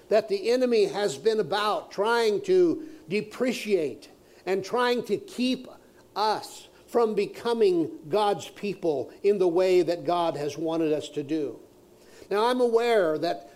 that 0.09 0.27
the 0.27 0.51
enemy 0.51 0.85
has 0.85 1.17
been 1.17 1.39
about 1.39 1.91
trying 1.91 2.41
to 2.41 2.85
depreciate 3.07 4.09
and 4.45 4.65
trying 4.65 5.03
to 5.03 5.15
keep 5.15 5.67
us 6.15 6.67
from 6.87 7.15
becoming 7.15 7.89
God's 8.09 8.49
people 8.49 9.13
in 9.23 9.37
the 9.37 9.47
way 9.47 9.81
that 9.81 10.03
God 10.03 10.35
has 10.35 10.57
wanted 10.57 10.91
us 10.91 11.07
to 11.09 11.23
do. 11.23 11.59
Now, 12.29 12.47
I'm 12.47 12.59
aware 12.59 13.17
that 13.19 13.53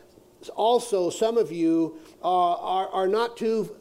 also 0.56 1.10
some 1.10 1.38
of 1.38 1.52
you 1.52 2.00
are, 2.22 2.58
are, 2.58 2.88
are 2.90 3.08
not 3.08 3.36
too 3.36 3.76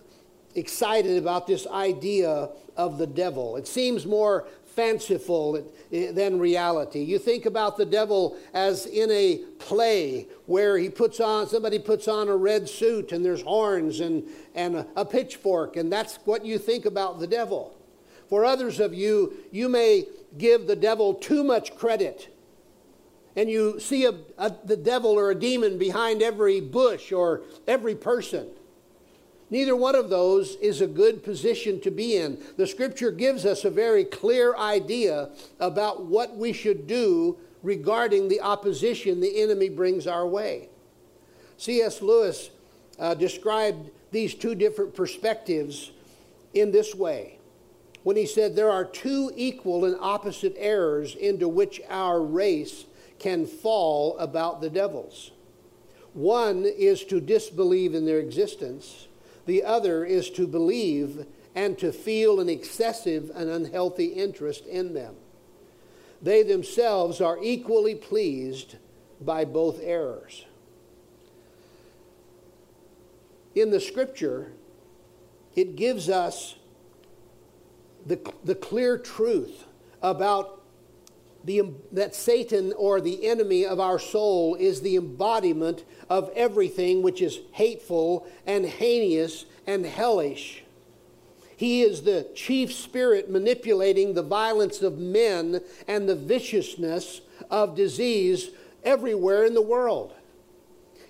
excited 0.54 1.18
about 1.18 1.46
this 1.46 1.66
idea 1.66 2.50
of 2.76 2.98
the 2.98 3.06
devil. 3.06 3.56
It 3.56 3.66
seems 3.66 4.06
more 4.06 4.46
fanciful 4.74 5.70
than 5.90 6.38
reality. 6.38 7.00
You 7.00 7.18
think 7.18 7.46
about 7.46 7.76
the 7.76 7.84
devil 7.84 8.36
as 8.52 8.86
in 8.86 9.10
a 9.10 9.36
play 9.58 10.26
where 10.46 10.76
he 10.76 10.88
puts 10.88 11.20
on 11.20 11.48
somebody 11.48 11.78
puts 11.78 12.08
on 12.08 12.28
a 12.28 12.36
red 12.36 12.68
suit 12.68 13.12
and 13.12 13.24
there's 13.24 13.42
horns 13.42 14.00
and, 14.00 14.24
and 14.54 14.76
a, 14.76 14.86
a 14.96 15.04
pitchfork, 15.04 15.76
and 15.76 15.92
that's 15.92 16.16
what 16.24 16.44
you 16.44 16.58
think 16.58 16.86
about 16.86 17.20
the 17.20 17.26
devil. 17.26 17.76
For 18.28 18.44
others 18.44 18.80
of 18.80 18.94
you, 18.94 19.34
you 19.52 19.68
may 19.68 20.06
give 20.36 20.66
the 20.66 20.76
devil 20.76 21.14
too 21.14 21.44
much 21.44 21.76
credit. 21.76 22.34
And 23.36 23.50
you 23.50 23.80
see 23.80 24.06
a, 24.06 24.14
a, 24.38 24.52
the 24.64 24.76
devil 24.76 25.12
or 25.12 25.30
a 25.30 25.34
demon 25.34 25.78
behind 25.78 26.22
every 26.22 26.60
bush 26.60 27.12
or 27.12 27.42
every 27.66 27.94
person. 27.94 28.48
Neither 29.50 29.76
one 29.76 29.94
of 29.94 30.10
those 30.10 30.56
is 30.56 30.80
a 30.80 30.86
good 30.86 31.22
position 31.22 31.80
to 31.82 31.90
be 31.90 32.16
in. 32.16 32.42
The 32.56 32.66
scripture 32.66 33.10
gives 33.10 33.44
us 33.44 33.64
a 33.64 33.70
very 33.70 34.04
clear 34.04 34.56
idea 34.56 35.30
about 35.60 36.04
what 36.04 36.36
we 36.36 36.52
should 36.52 36.86
do 36.86 37.36
regarding 37.62 38.28
the 38.28 38.40
opposition 38.40 39.20
the 39.20 39.42
enemy 39.42 39.68
brings 39.68 40.06
our 40.06 40.26
way. 40.26 40.68
C.S. 41.56 42.02
Lewis 42.02 42.50
uh, 42.98 43.14
described 43.14 43.90
these 44.10 44.34
two 44.34 44.54
different 44.54 44.94
perspectives 44.94 45.92
in 46.52 46.72
this 46.72 46.94
way 46.94 47.38
when 48.04 48.16
he 48.16 48.26
said 48.26 48.54
there 48.54 48.70
are 48.70 48.84
two 48.84 49.32
equal 49.34 49.86
and 49.86 49.96
opposite 49.98 50.54
errors 50.58 51.16
into 51.16 51.48
which 51.48 51.80
our 51.88 52.22
race 52.22 52.84
can 53.18 53.46
fall 53.46 54.16
about 54.18 54.60
the 54.60 54.70
devils. 54.70 55.32
One 56.12 56.64
is 56.64 57.02
to 57.04 57.20
disbelieve 57.20 57.94
in 57.94 58.04
their 58.04 58.20
existence, 58.20 59.08
the 59.46 59.62
other 59.62 60.04
is 60.04 60.30
to 60.30 60.46
believe 60.46 61.26
and 61.54 61.78
to 61.78 61.92
feel 61.92 62.40
an 62.40 62.48
excessive 62.48 63.30
and 63.34 63.48
unhealthy 63.48 64.06
interest 64.06 64.66
in 64.66 64.94
them. 64.94 65.14
They 66.22 66.42
themselves 66.42 67.20
are 67.20 67.38
equally 67.42 67.94
pleased 67.94 68.76
by 69.20 69.44
both 69.44 69.80
errors. 69.82 70.44
In 73.54 73.70
the 73.70 73.80
scripture, 73.80 74.52
it 75.54 75.76
gives 75.76 76.08
us 76.08 76.56
the, 78.06 78.18
the 78.42 78.54
clear 78.54 78.98
truth 78.98 79.64
about 80.02 80.53
the, 81.44 81.62
that 81.92 82.14
Satan 82.14 82.72
or 82.76 83.00
the 83.00 83.28
enemy 83.28 83.66
of 83.66 83.78
our 83.78 83.98
soul 83.98 84.54
is 84.54 84.80
the 84.80 84.96
embodiment 84.96 85.84
of 86.08 86.30
everything 86.34 87.02
which 87.02 87.20
is 87.20 87.40
hateful 87.52 88.26
and 88.46 88.64
heinous 88.64 89.44
and 89.66 89.84
hellish. 89.84 90.64
He 91.56 91.82
is 91.82 92.02
the 92.02 92.26
chief 92.34 92.72
spirit 92.72 93.30
manipulating 93.30 94.14
the 94.14 94.22
violence 94.22 94.82
of 94.82 94.98
men 94.98 95.60
and 95.86 96.08
the 96.08 96.16
viciousness 96.16 97.20
of 97.50 97.76
disease 97.76 98.50
everywhere 98.82 99.44
in 99.44 99.54
the 99.54 99.62
world. 99.62 100.12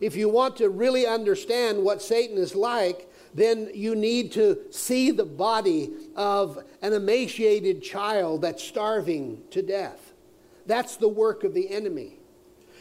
If 0.01 0.17
you 0.17 0.29
want 0.29 0.57
to 0.57 0.69
really 0.69 1.07
understand 1.07 1.83
what 1.83 2.03
Satan 2.03 2.37
is 2.37 2.55
like, 2.55 3.11
then 3.33 3.71
you 3.75 3.95
need 3.95 4.33
to 4.33 4.59
see 4.71 5.11
the 5.11 5.25
body 5.25 5.91
of 6.15 6.63
an 6.83 6.93
emaciated 6.93 7.83
child 7.83 8.43
that's 8.43 8.63
starving 8.63 9.43
to 9.51 9.63
death. 9.63 10.14
That's 10.67 10.97
the 10.97 11.09
work 11.09 11.45
of 11.45 11.55
the 11.55 11.71
enemy. 11.71 12.19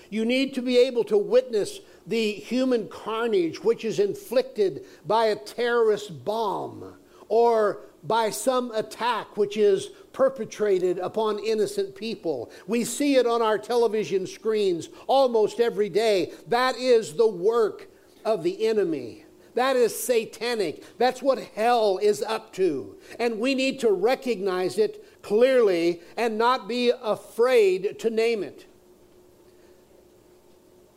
You 0.10 0.26
need 0.26 0.54
to 0.56 0.62
be 0.62 0.78
able 0.78 1.04
to 1.06 1.18
witness 1.18 1.80
the 2.06 2.34
human 2.34 2.88
carnage 2.88 3.64
which 3.64 3.84
is 3.86 4.00
inflicted 4.00 4.86
by 5.06 5.26
a 5.26 5.36
terrorist 5.36 6.24
bomb 6.24 6.96
or 7.30 7.82
by 8.04 8.30
some 8.30 8.72
attack 8.72 9.38
which 9.38 9.58
is 9.58 9.88
perpetrated 10.12 11.00
upon 11.00 11.40
innocent 11.40 11.96
people. 11.96 12.52
We 12.68 12.84
see 12.84 13.16
it 13.16 13.26
on 13.26 13.42
our 13.42 13.58
television 13.58 14.28
screens 14.28 14.90
almost 15.08 15.60
every 15.60 15.90
day. 15.90 16.34
That 16.48 16.76
is 16.76 17.14
the 17.14 17.28
work 17.28 17.88
of 18.26 18.44
the 18.44 18.68
enemy. 18.68 19.26
That 19.56 19.76
is 19.76 19.98
satanic. 19.98 20.98
That's 20.98 21.22
what 21.22 21.40
hell 21.40 22.00
is 22.02 22.22
up 22.22 22.54
to. 22.54 22.98
And 23.20 23.40
we 23.40 23.56
need 23.56 23.80
to 23.82 23.92
recognize 23.92 24.78
it 24.78 25.03
clearly 25.24 26.02
and 26.16 26.38
not 26.38 26.68
be 26.68 26.92
afraid 27.02 27.98
to 28.00 28.12
name 28.12 28.44
it. 28.44 28.68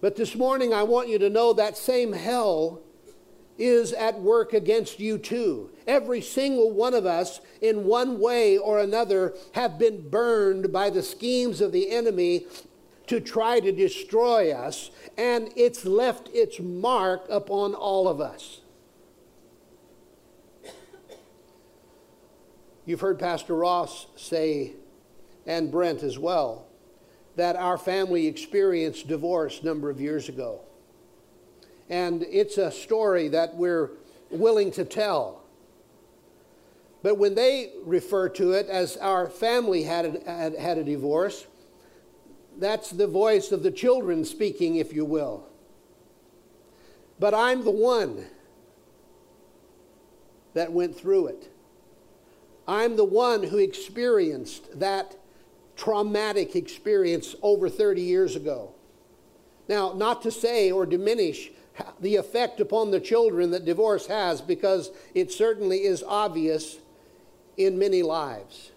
But 0.02 0.16
this 0.16 0.34
morning, 0.34 0.74
I 0.74 0.82
want 0.82 1.08
you 1.08 1.18
to 1.20 1.30
know 1.30 1.54
that 1.54 1.78
same 1.78 2.12
hell 2.12 2.82
is 3.58 3.94
at 3.94 4.20
work 4.20 4.52
against 4.52 5.00
you 5.00 5.16
too. 5.16 5.70
Every 5.86 6.20
single 6.20 6.70
one 6.70 6.92
of 6.92 7.06
us, 7.06 7.40
in 7.62 7.86
one 7.86 8.20
way 8.20 8.58
or 8.58 8.78
another, 8.78 9.34
have 9.54 9.78
been 9.78 10.10
burned 10.10 10.70
by 10.70 10.90
the 10.90 11.02
schemes 11.02 11.62
of 11.62 11.72
the 11.72 11.90
enemy 11.90 12.44
to 13.06 13.20
try 13.20 13.60
to 13.60 13.72
destroy 13.72 14.52
us, 14.52 14.90
and 15.16 15.50
it's 15.56 15.86
left 15.86 16.28
its 16.34 16.60
mark 16.60 17.24
upon 17.30 17.74
all 17.74 18.08
of 18.08 18.20
us. 18.20 18.60
You've 22.86 23.00
heard 23.00 23.18
Pastor 23.18 23.56
Ross 23.56 24.06
say, 24.14 24.74
and 25.44 25.72
Brent 25.72 26.04
as 26.04 26.20
well, 26.20 26.68
that 27.34 27.56
our 27.56 27.76
family 27.76 28.28
experienced 28.28 29.08
divorce 29.08 29.60
a 29.60 29.66
number 29.66 29.90
of 29.90 30.00
years 30.00 30.28
ago. 30.28 30.60
And 31.90 32.22
it's 32.22 32.58
a 32.58 32.70
story 32.70 33.28
that 33.28 33.56
we're 33.56 33.90
willing 34.30 34.70
to 34.72 34.84
tell. 34.84 35.42
But 37.02 37.18
when 37.18 37.34
they 37.34 37.72
refer 37.84 38.28
to 38.30 38.52
it 38.52 38.68
as 38.68 38.96
our 38.98 39.28
family 39.28 39.82
had 39.82 40.06
a, 40.06 40.30
had, 40.30 40.54
had 40.56 40.78
a 40.78 40.84
divorce, 40.84 41.46
that's 42.58 42.90
the 42.90 43.08
voice 43.08 43.50
of 43.50 43.64
the 43.64 43.70
children 43.72 44.24
speaking, 44.24 44.76
if 44.76 44.92
you 44.92 45.04
will. 45.04 45.48
But 47.18 47.34
I'm 47.34 47.64
the 47.64 47.70
one 47.72 48.26
that 50.54 50.72
went 50.72 50.96
through 50.96 51.28
it. 51.28 51.50
I'm 52.66 52.96
the 52.96 53.04
one 53.04 53.44
who 53.44 53.58
experienced 53.58 54.78
that 54.80 55.16
traumatic 55.76 56.56
experience 56.56 57.34
over 57.42 57.68
30 57.68 58.02
years 58.02 58.34
ago. 58.34 58.74
Now, 59.68 59.92
not 59.92 60.22
to 60.22 60.30
say 60.30 60.70
or 60.70 60.86
diminish 60.86 61.50
the 62.00 62.16
effect 62.16 62.60
upon 62.60 62.90
the 62.90 63.00
children 63.00 63.50
that 63.50 63.64
divorce 63.64 64.06
has, 64.06 64.40
because 64.40 64.90
it 65.14 65.30
certainly 65.30 65.84
is 65.84 66.02
obvious 66.02 66.78
in 67.56 67.78
many 67.78 68.02
lives. 68.02 68.70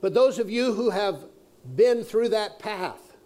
But 0.00 0.14
those 0.14 0.38
of 0.38 0.50
you 0.50 0.72
who 0.72 0.90
have 0.90 1.24
been 1.64 2.04
through 2.04 2.30
that 2.30 2.58
path. 2.58 3.16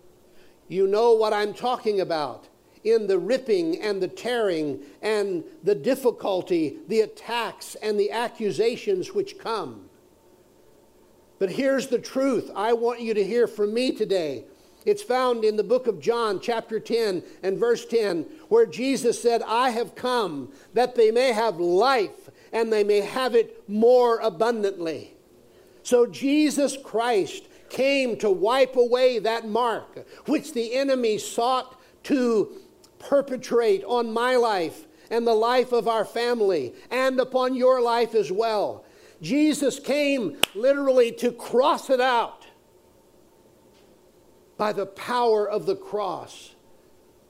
You 0.69 0.87
know 0.87 1.13
what 1.13 1.33
I'm 1.33 1.55
talking 1.55 2.01
about 2.01 2.49
in 2.85 3.07
the 3.07 3.19
ripping 3.19 3.81
and 3.81 4.03
the 4.03 4.09
tearing 4.09 4.81
and 5.03 5.43
the 5.63 5.75
difficulty, 5.75 6.79
the 6.87 7.01
attacks 7.01 7.75
and 7.77 7.99
the 7.99 8.11
accusations 8.11 9.13
which 9.13 9.39
come. 9.39 9.89
But 11.39 11.51
here's 11.51 11.89
the 11.89 11.99
truth 11.99 12.51
I 12.55 12.75
want 12.75 13.01
you 13.01 13.15
to 13.15 13.25
hear 13.25 13.47
from 13.47 13.75
me 13.75 13.93
today. 13.93 14.45
It's 14.85 15.03
found 15.03 15.45
in 15.45 15.57
the 15.57 15.65
book 15.65 15.87
of 15.87 15.99
John, 15.99 16.41
chapter 16.41 16.79
10 16.79 17.23
and 17.43 17.59
verse 17.59 17.87
10, 17.87 18.27
where 18.49 18.67
Jesus 18.67 19.21
said, 19.21 19.43
I 19.43 19.71
have 19.71 19.95
come 19.95 20.53
that 20.75 20.95
they 20.95 21.11
may 21.11 21.33
have 21.33 21.59
life 21.59 22.31
and 22.53 22.71
they 22.71 22.85
may 22.85 23.01
have 23.01 23.35
it 23.35 23.67
more 23.69 24.19
abundantly. 24.19 25.15
So 25.83 26.07
Jesus 26.07 26.77
Christ 26.77 27.49
came 27.71 28.17
to 28.19 28.31
wipe 28.31 28.77
away 28.77 29.19
that 29.21 29.49
mark 29.49 30.07
which 30.27 30.53
the 30.53 30.75
enemy 30.75 31.19
sought 31.19 31.81
to 32.05 32.53
perpetrate 33.09 33.85
on 33.85 34.13
my 34.13 34.37
life 34.37 34.87
and 35.11 35.27
the 35.27 35.35
life 35.35 35.73
of 35.73 35.87
our 35.87 36.05
family 36.05 36.75
and 36.91 37.21
upon 37.21 37.55
your 37.55 37.81
life 37.81 38.15
as 38.15 38.33
well. 38.33 38.85
Jesus 39.21 39.79
came 39.79 40.37
literally 40.55 41.13
to 41.13 41.33
cross 41.33 41.91
it 41.91 42.01
out. 42.01 42.47
By 44.57 44.73
the 44.73 44.87
power 44.87 45.49
of 45.49 45.67
the 45.67 45.77
cross, 45.77 46.55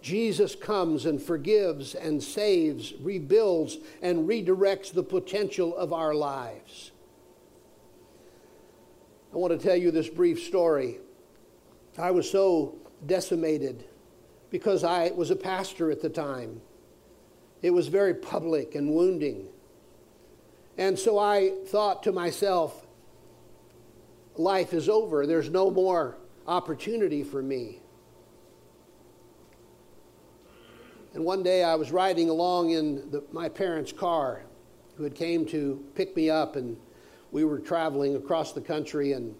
Jesus 0.02 0.54
comes 0.54 1.06
and 1.06 1.20
forgives 1.20 1.94
and 1.94 2.22
saves, 2.22 2.92
rebuilds, 3.00 3.78
and 4.02 4.28
redirects 4.28 4.92
the 4.92 5.02
potential 5.02 5.74
of 5.76 5.92
our 5.92 6.14
lives. 6.14 6.90
I 9.32 9.36
want 9.36 9.58
to 9.58 9.66
tell 9.66 9.76
you 9.76 9.90
this 9.90 10.08
brief 10.08 10.42
story. 10.42 10.98
I 11.96 12.10
was 12.10 12.30
so 12.30 12.76
decimated 13.06 13.84
because 14.54 14.84
I 14.84 15.10
was 15.10 15.32
a 15.32 15.36
pastor 15.36 15.90
at 15.90 16.00
the 16.00 16.08
time. 16.08 16.60
It 17.60 17.70
was 17.70 17.88
very 17.88 18.14
public 18.14 18.76
and 18.76 18.94
wounding. 18.94 19.48
And 20.78 20.96
so 20.96 21.18
I 21.18 21.54
thought 21.66 22.04
to 22.04 22.12
myself, 22.12 22.86
life 24.36 24.72
is 24.72 24.88
over. 24.88 25.26
There's 25.26 25.50
no 25.50 25.72
more 25.72 26.18
opportunity 26.46 27.24
for 27.24 27.42
me. 27.42 27.80
And 31.14 31.24
one 31.24 31.42
day 31.42 31.64
I 31.64 31.74
was 31.74 31.90
riding 31.90 32.30
along 32.30 32.70
in 32.70 33.10
the, 33.10 33.24
my 33.32 33.48
parents' 33.48 33.90
car, 33.90 34.42
who 34.96 35.02
had 35.02 35.16
came 35.16 35.46
to 35.46 35.84
pick 35.96 36.14
me 36.14 36.30
up 36.30 36.54
and 36.54 36.76
we 37.32 37.42
were 37.44 37.58
traveling 37.58 38.14
across 38.14 38.52
the 38.52 38.60
country, 38.60 39.14
and 39.14 39.34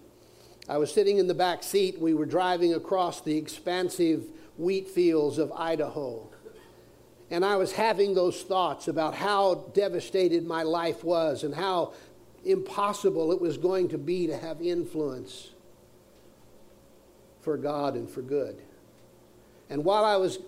I 0.67 0.77
was 0.77 0.93
sitting 0.93 1.19
in 1.19 1.27
the 1.27 1.33
back 1.33 1.63
seat. 1.63 2.01
We 2.01 2.13
were 2.13 2.25
driving 2.25 2.73
across 2.73 3.21
the 3.21 3.37
expansive 3.37 4.25
wheat 4.57 4.87
fields 4.87 5.37
of 5.37 5.51
Idaho. 5.51 6.29
And 7.31 7.43
I 7.43 7.55
was 7.55 7.71
having 7.71 8.13
those 8.13 8.41
thoughts 8.43 8.87
about 8.87 9.15
how 9.15 9.65
devastated 9.73 10.45
my 10.45 10.63
life 10.63 11.03
was 11.03 11.43
and 11.43 11.53
how 11.53 11.93
impossible 12.43 13.31
it 13.31 13.41
was 13.41 13.57
going 13.57 13.89
to 13.89 13.97
be 13.97 14.27
to 14.27 14.37
have 14.37 14.61
influence 14.61 15.49
for 17.41 17.57
God 17.57 17.95
and 17.95 18.09
for 18.09 18.21
good. 18.21 18.61
And 19.69 19.83
while 19.83 20.05
I 20.05 20.17
was 20.17 20.39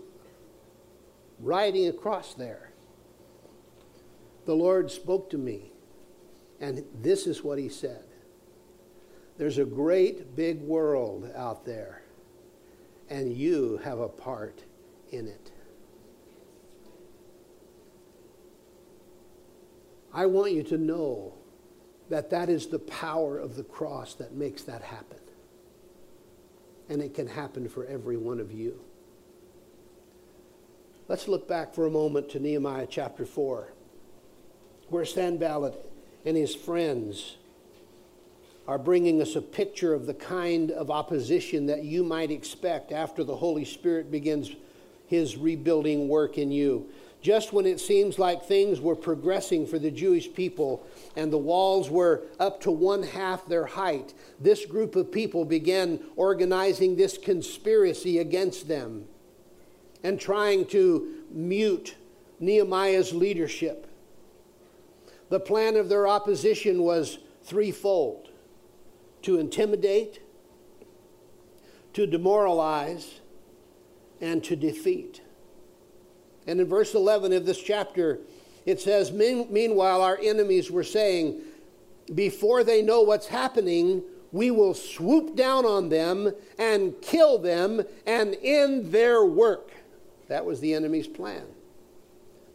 riding 1.39 1.87
across 1.87 2.35
there, 2.35 2.71
the 4.45 4.55
Lord 4.55 4.91
spoke 4.91 5.29
to 5.31 5.37
me 5.37 5.71
and 6.59 6.83
this 7.01 7.27
is 7.27 7.43
what 7.43 7.59
he 7.59 7.69
said 7.69 8.03
There's 9.37 9.57
a 9.57 9.65
great 9.65 10.35
big 10.35 10.61
world 10.61 11.29
out 11.35 11.65
there, 11.65 12.01
and 13.09 13.35
you 13.35 13.79
have 13.83 13.99
a 13.99 14.09
part 14.09 14.63
in 15.11 15.27
it. 15.27 15.51
I 20.13 20.25
want 20.25 20.51
you 20.51 20.63
to 20.63 20.77
know 20.77 21.33
that 22.09 22.29
that 22.31 22.49
is 22.49 22.67
the 22.67 22.79
power 22.79 23.37
of 23.37 23.55
the 23.55 23.63
cross 23.63 24.15
that 24.15 24.33
makes 24.33 24.63
that 24.63 24.81
happen. 24.81 25.19
And 26.89 27.01
it 27.01 27.13
can 27.13 27.27
happen 27.27 27.67
for 27.67 27.85
every 27.85 28.17
one 28.17 28.39
of 28.39 28.51
you. 28.51 28.79
Let's 31.07 31.27
look 31.27 31.47
back 31.47 31.73
for 31.73 31.85
a 31.85 31.91
moment 31.91 32.29
to 32.29 32.39
Nehemiah 32.39 32.87
chapter 32.89 33.25
4, 33.25 33.71
where 34.89 35.05
Sanballat 35.05 35.75
and 36.25 36.35
his 36.35 36.55
friends 36.55 37.37
are 38.67 38.77
bringing 38.77 39.21
us 39.21 39.35
a 39.35 39.41
picture 39.41 39.93
of 39.93 40.05
the 40.05 40.13
kind 40.13 40.71
of 40.71 40.91
opposition 40.91 41.65
that 41.67 41.83
you 41.83 42.03
might 42.03 42.31
expect 42.31 42.91
after 42.91 43.23
the 43.23 43.35
Holy 43.35 43.63
Spirit 43.63 44.11
begins 44.11 44.51
his 45.07 45.37
rebuilding 45.37 46.09
work 46.09 46.37
in 46.37 46.51
you. 46.51 46.89
Just 47.21 47.53
when 47.53 47.65
it 47.65 47.79
seems 47.79 48.19
like 48.19 48.43
things 48.43 48.79
were 48.79 48.95
progressing 48.95 49.65
for 49.65 49.79
the 49.79 49.89
Jewish 49.89 50.31
people 50.33 50.85
and 51.15 51.31
the 51.31 51.37
walls 51.37 51.89
were 51.89 52.23
up 52.39 52.61
to 52.61 52.71
one 52.71 53.03
half 53.03 53.45
their 53.47 53.65
height, 53.65 54.13
this 54.39 54.65
group 54.65 54.95
of 54.95 55.11
people 55.11 55.45
began 55.45 55.99
organizing 56.15 56.95
this 56.95 57.17
conspiracy 57.17 58.19
against 58.19 58.67
them 58.67 59.05
and 60.03 60.19
trying 60.19 60.65
to 60.67 61.23
mute 61.31 61.95
Nehemiah's 62.39 63.13
leadership. 63.13 63.87
The 65.29 65.39
plan 65.39 65.75
of 65.75 65.89
their 65.89 66.07
opposition 66.07 66.83
was 66.83 67.17
threefold 67.43 68.29
to 69.27 69.37
intimidate, 69.37 70.21
to 71.91 72.07
demoralize, 72.07 73.19
and 74.21 74.41
to 74.41 74.55
defeat. 74.55 75.19
And 76.47 76.61
in 76.61 76.67
verse 76.69 76.95
11 76.95 77.33
of 77.33 77.45
this 77.45 77.61
chapter, 77.61 78.21
it 78.65 78.79
says, 78.79 79.11
Meanwhile, 79.11 80.01
our 80.01 80.17
enemies 80.23 80.71
were 80.71 80.85
saying, 80.85 81.41
Before 82.15 82.63
they 82.63 82.81
know 82.81 83.01
what's 83.01 83.27
happening, 83.27 84.01
we 84.31 84.49
will 84.49 84.73
swoop 84.73 85.35
down 85.35 85.65
on 85.65 85.89
them 85.89 86.31
and 86.57 86.93
kill 87.01 87.37
them 87.37 87.83
and 88.05 88.37
end 88.41 88.93
their 88.93 89.25
work. 89.25 89.71
That 90.29 90.45
was 90.45 90.61
the 90.61 90.73
enemy's 90.73 91.07
plan. 91.07 91.43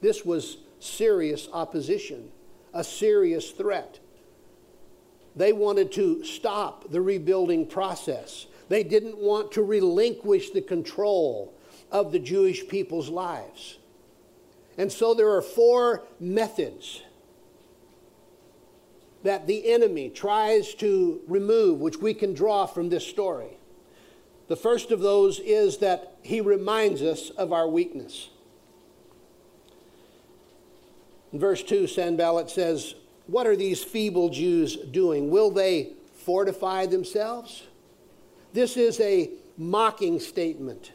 This 0.01 0.25
was 0.25 0.57
serious 0.81 1.49
opposition 1.53 2.33
a 2.75 2.83
serious 2.83 3.51
threat. 3.51 3.99
They 5.35 5.53
wanted 5.53 5.93
to 5.93 6.25
stop 6.25 6.91
the 6.91 7.01
rebuilding 7.01 7.67
process. 7.67 8.47
They 8.69 8.83
didn't 8.83 9.19
want 9.19 9.53
to 9.53 9.63
relinquish 9.63 10.51
the 10.51 10.61
control 10.61 11.55
of 11.91 12.13
the 12.13 12.19
Jewish 12.19 12.67
people's 12.69 13.09
lives. 13.09 13.79
And 14.79 14.91
so 14.91 15.15
there 15.15 15.31
are 15.31 15.43
four 15.43 16.05
methods 16.19 17.03
that 19.23 19.47
the 19.47 19.71
enemy 19.71 20.09
tries 20.09 20.75
to 20.75 21.21
remove, 21.29 21.81
which 21.81 21.99
we 21.99 22.15
can 22.15 22.35
draw 22.35 22.67
from 22.67 22.89
this 22.89 23.07
story. 23.07 23.57
The 24.49 24.57
first 24.57 24.91
of 24.91 25.01
those 25.01 25.39
is 25.39 25.79
that 25.79 26.17
he 26.23 26.41
reminds 26.41 27.03
us 27.03 27.31
of 27.31 27.53
our 27.53 27.69
weakness. 27.69 28.31
In 31.33 31.39
verse 31.39 31.63
2, 31.63 31.87
Sanballat 31.87 32.51
says, 32.51 32.95
What 33.27 33.47
are 33.47 33.57
these 33.57 33.83
feeble 33.83 34.29
Jews 34.31 34.77
doing? 34.77 35.31
Will 35.31 35.51
they 35.51 35.93
fortify 36.15 36.87
themselves? 36.87 37.63
This 38.53 38.77
is 38.77 39.01
a 39.01 39.31
mocking 39.57 40.21
statement. 40.21 40.93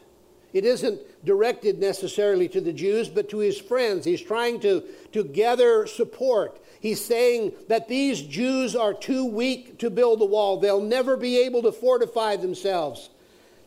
It 0.52 0.64
isn't 0.64 1.00
directed 1.24 1.78
necessarily 1.78 2.48
to 2.48 2.60
the 2.60 2.72
Jews, 2.72 3.08
but 3.08 3.28
to 3.30 3.38
his 3.38 3.60
friends. 3.60 4.04
He's 4.04 4.22
trying 4.22 4.60
to, 4.60 4.82
to 5.12 5.24
gather 5.24 5.86
support. 5.86 6.60
He's 6.80 7.04
saying 7.04 7.52
that 7.68 7.88
these 7.88 8.22
Jews 8.22 8.74
are 8.74 8.94
too 8.94 9.26
weak 9.26 9.78
to 9.78 9.90
build 9.90 10.20
the 10.20 10.24
wall. 10.24 10.58
They'll 10.58 10.80
never 10.80 11.16
be 11.16 11.44
able 11.44 11.62
to 11.62 11.72
fortify 11.72 12.36
themselves. 12.36 13.10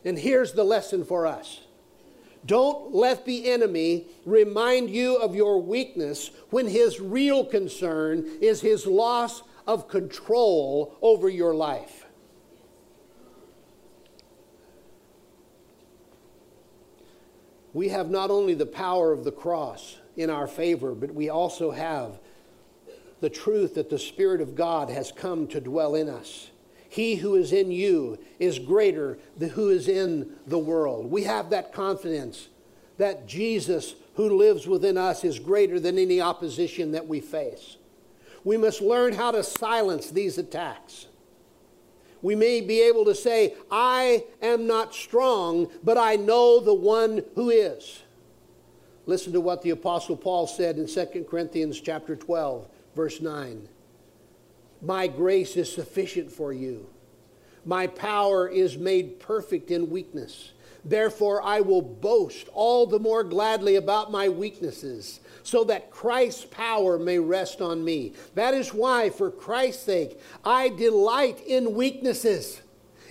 And 0.04 0.18
here's 0.18 0.52
the 0.52 0.64
lesson 0.64 1.04
for 1.04 1.26
us 1.26 1.60
don't 2.46 2.92
let 2.94 3.24
the 3.24 3.50
enemy 3.50 4.06
remind 4.24 4.90
you 4.90 5.16
of 5.16 5.34
your 5.34 5.62
weakness 5.62 6.30
when 6.50 6.66
his 6.66 7.00
real 7.00 7.44
concern 7.44 8.28
is 8.40 8.60
his 8.60 8.86
loss 8.86 9.42
of 9.66 9.88
control 9.88 10.96
over 11.00 11.28
your 11.28 11.54
life. 11.54 12.06
We 17.72 17.88
have 17.88 18.10
not 18.10 18.30
only 18.30 18.54
the 18.54 18.66
power 18.66 19.12
of 19.12 19.24
the 19.24 19.32
cross 19.32 19.96
in 20.16 20.28
our 20.28 20.46
favor, 20.46 20.94
but 20.94 21.14
we 21.14 21.30
also 21.30 21.70
have 21.70 22.20
the 23.20 23.30
truth 23.30 23.76
that 23.76 23.88
the 23.88 23.98
Spirit 23.98 24.40
of 24.40 24.54
God 24.54 24.90
has 24.90 25.12
come 25.12 25.46
to 25.48 25.60
dwell 25.60 25.94
in 25.94 26.08
us. 26.08 26.51
He 26.92 27.14
who 27.14 27.36
is 27.36 27.54
in 27.54 27.70
you 27.70 28.18
is 28.38 28.58
greater 28.58 29.18
than 29.38 29.48
who 29.48 29.70
is 29.70 29.88
in 29.88 30.30
the 30.46 30.58
world. 30.58 31.10
We 31.10 31.22
have 31.22 31.48
that 31.48 31.72
confidence 31.72 32.48
that 32.98 33.26
Jesus, 33.26 33.94
who 34.16 34.36
lives 34.36 34.66
within 34.66 34.98
us, 34.98 35.24
is 35.24 35.38
greater 35.38 35.80
than 35.80 35.96
any 35.96 36.20
opposition 36.20 36.92
that 36.92 37.08
we 37.08 37.18
face. 37.18 37.78
We 38.44 38.58
must 38.58 38.82
learn 38.82 39.14
how 39.14 39.30
to 39.30 39.42
silence 39.42 40.10
these 40.10 40.36
attacks. 40.36 41.06
We 42.20 42.34
may 42.34 42.60
be 42.60 42.82
able 42.82 43.06
to 43.06 43.14
say, 43.14 43.54
I 43.70 44.24
am 44.42 44.66
not 44.66 44.94
strong, 44.94 45.70
but 45.82 45.96
I 45.96 46.16
know 46.16 46.60
the 46.60 46.74
one 46.74 47.24
who 47.36 47.48
is. 47.48 48.02
Listen 49.06 49.32
to 49.32 49.40
what 49.40 49.62
the 49.62 49.70
apostle 49.70 50.18
Paul 50.18 50.46
said 50.46 50.76
in 50.76 50.86
2 50.86 51.24
Corinthians 51.26 51.80
chapter 51.80 52.16
12, 52.16 52.68
verse 52.94 53.22
9. 53.22 53.66
My 54.82 55.06
grace 55.06 55.56
is 55.56 55.72
sufficient 55.72 56.32
for 56.32 56.52
you. 56.52 56.88
My 57.64 57.86
power 57.86 58.48
is 58.48 58.76
made 58.76 59.20
perfect 59.20 59.70
in 59.70 59.88
weakness. 59.88 60.52
Therefore, 60.84 61.40
I 61.40 61.60
will 61.60 61.82
boast 61.82 62.48
all 62.52 62.86
the 62.86 62.98
more 62.98 63.22
gladly 63.22 63.76
about 63.76 64.10
my 64.10 64.28
weaknesses, 64.28 65.20
so 65.44 65.62
that 65.64 65.92
Christ's 65.92 66.44
power 66.46 66.98
may 66.98 67.20
rest 67.20 67.60
on 67.60 67.84
me. 67.84 68.14
That 68.34 68.54
is 68.54 68.74
why, 68.74 69.10
for 69.10 69.30
Christ's 69.30 69.84
sake, 69.84 70.20
I 70.44 70.68
delight 70.68 71.40
in 71.46 71.74
weaknesses, 71.74 72.60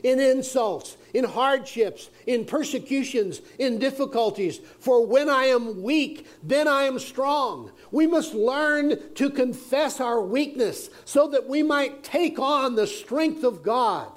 in 0.03 0.19
insults, 0.19 0.97
in 1.13 1.23
hardships, 1.23 2.09
in 2.25 2.45
persecutions, 2.45 3.41
in 3.59 3.79
difficulties. 3.79 4.59
For 4.79 5.05
when 5.05 5.29
I 5.29 5.45
am 5.45 5.81
weak, 5.81 6.27
then 6.43 6.67
I 6.67 6.83
am 6.83 6.99
strong. 6.99 7.71
We 7.91 8.07
must 8.07 8.33
learn 8.33 9.13
to 9.15 9.29
confess 9.29 9.99
our 9.99 10.21
weakness 10.21 10.89
so 11.05 11.27
that 11.29 11.47
we 11.47 11.63
might 11.63 12.03
take 12.03 12.39
on 12.39 12.75
the 12.75 12.87
strength 12.87 13.43
of 13.43 13.63
God 13.63 14.11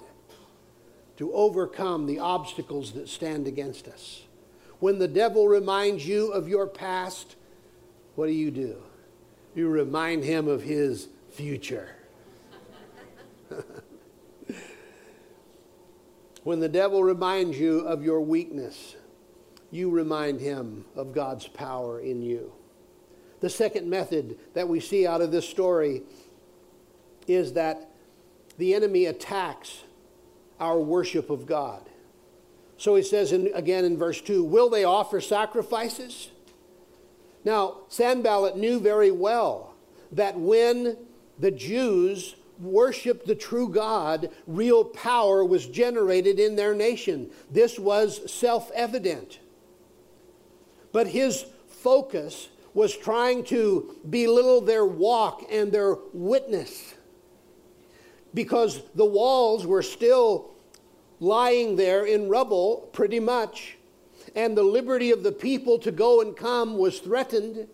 to 1.16 1.32
overcome 1.32 2.06
the 2.06 2.18
obstacles 2.18 2.92
that 2.92 3.08
stand 3.08 3.46
against 3.46 3.88
us. 3.88 4.22
When 4.80 4.98
the 4.98 5.08
devil 5.08 5.48
reminds 5.48 6.06
you 6.06 6.32
of 6.32 6.48
your 6.48 6.66
past, 6.66 7.36
what 8.16 8.26
do 8.26 8.32
you 8.32 8.50
do? 8.50 8.82
You 9.54 9.68
remind 9.68 10.24
him 10.24 10.48
of 10.48 10.62
his 10.62 11.08
future. 11.30 11.88
when 16.44 16.60
the 16.60 16.68
devil 16.68 17.02
reminds 17.02 17.58
you 17.58 17.80
of 17.80 18.04
your 18.04 18.20
weakness, 18.20 18.96
you 19.70 19.90
remind 19.90 20.40
him 20.40 20.84
of 20.94 21.12
God's 21.12 21.48
power 21.48 21.98
in 21.98 22.22
you. 22.22 22.52
The 23.40 23.50
second 23.50 23.90
method 23.90 24.38
that 24.54 24.68
we 24.68 24.78
see 24.78 25.06
out 25.06 25.20
of 25.20 25.32
this 25.32 25.48
story 25.48 26.02
is 27.26 27.54
that 27.54 27.90
the 28.58 28.74
enemy 28.74 29.06
attacks 29.06 29.82
our 30.60 30.78
worship 30.78 31.30
of 31.30 31.46
God. 31.46 31.88
So 32.76 32.94
he 32.94 33.02
says 33.02 33.32
in, 33.32 33.50
again 33.54 33.84
in 33.84 33.96
verse 33.96 34.20
2 34.20 34.44
Will 34.44 34.68
they 34.68 34.84
offer 34.84 35.20
sacrifices? 35.20 36.30
Now, 37.44 37.78
Sanballat 37.88 38.56
knew 38.56 38.80
very 38.80 39.10
well 39.10 39.74
that 40.12 40.38
when 40.38 40.96
the 41.38 41.50
Jews 41.50 42.36
worshiped 42.58 43.26
the 43.26 43.34
true 43.34 43.68
God, 43.68 44.30
real 44.46 44.84
power 44.84 45.44
was 45.44 45.66
generated 45.66 46.38
in 46.38 46.56
their 46.56 46.74
nation. 46.74 47.30
This 47.50 47.78
was 47.78 48.30
self 48.30 48.70
evident. 48.74 49.40
But 50.92 51.08
his 51.08 51.46
focus 51.68 52.48
was 52.72 52.96
trying 52.96 53.44
to 53.44 53.96
belittle 54.08 54.60
their 54.60 54.84
walk 54.84 55.44
and 55.50 55.70
their 55.70 55.96
witness 56.12 56.94
because 58.34 58.82
the 58.96 59.04
walls 59.04 59.66
were 59.66 59.82
still 59.82 60.50
lying 61.20 61.76
there 61.76 62.04
in 62.04 62.28
rubble, 62.28 62.88
pretty 62.92 63.20
much, 63.20 63.78
and 64.34 64.56
the 64.56 64.62
liberty 64.62 65.12
of 65.12 65.22
the 65.22 65.32
people 65.32 65.78
to 65.78 65.92
go 65.92 66.20
and 66.20 66.36
come 66.36 66.76
was 66.76 66.98
threatened, 66.98 67.68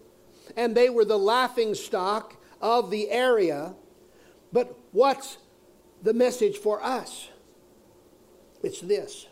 and 0.57 0.77
they 0.77 0.90
were 0.90 1.07
the 1.07 1.19
laughing 1.19 1.75
stock 1.75 2.37
of 2.61 2.90
the 2.90 3.11
area. 3.11 3.75
But 4.53 4.77
what's 4.93 5.39
the 6.03 6.15
message 6.15 6.57
for 6.57 6.83
us? 6.83 7.29
It's 8.63 8.81
this. 8.81 9.27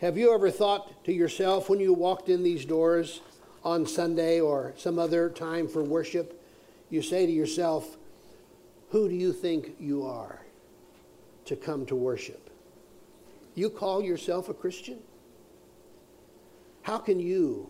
Have 0.00 0.16
you 0.16 0.32
ever 0.32 0.50
thought 0.50 1.04
to 1.04 1.12
yourself 1.12 1.68
when 1.68 1.80
you 1.80 1.92
walked 1.92 2.28
in 2.28 2.42
these 2.42 2.64
doors 2.64 3.20
on 3.64 3.86
Sunday 3.86 4.40
or 4.40 4.72
some 4.76 4.98
other 4.98 5.28
time 5.28 5.68
for 5.68 5.82
worship, 5.82 6.40
you 6.90 7.02
say 7.02 7.26
to 7.26 7.32
yourself, 7.32 7.96
Who 8.90 9.08
do 9.08 9.14
you 9.14 9.32
think 9.32 9.74
you 9.78 10.04
are 10.06 10.40
to 11.46 11.56
come 11.56 11.84
to 11.86 11.96
worship? 11.96 12.50
You 13.54 13.70
call 13.70 14.02
yourself 14.02 14.48
a 14.48 14.54
Christian? 14.54 15.00
How 16.82 16.98
can 16.98 17.20
you 17.20 17.68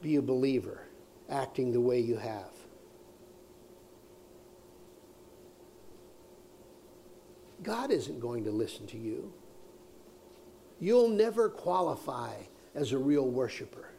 be 0.00 0.16
a 0.16 0.22
believer 0.22 0.82
acting 1.28 1.72
the 1.72 1.80
way 1.80 2.00
you 2.00 2.16
have? 2.16 2.59
God 7.62 7.90
isn't 7.90 8.20
going 8.20 8.44
to 8.44 8.50
listen 8.50 8.86
to 8.88 8.98
you. 8.98 9.32
You'll 10.78 11.10
never 11.10 11.48
qualify 11.48 12.34
as 12.74 12.92
a 12.92 12.98
real 12.98 13.26
worshiper. 13.26 13.90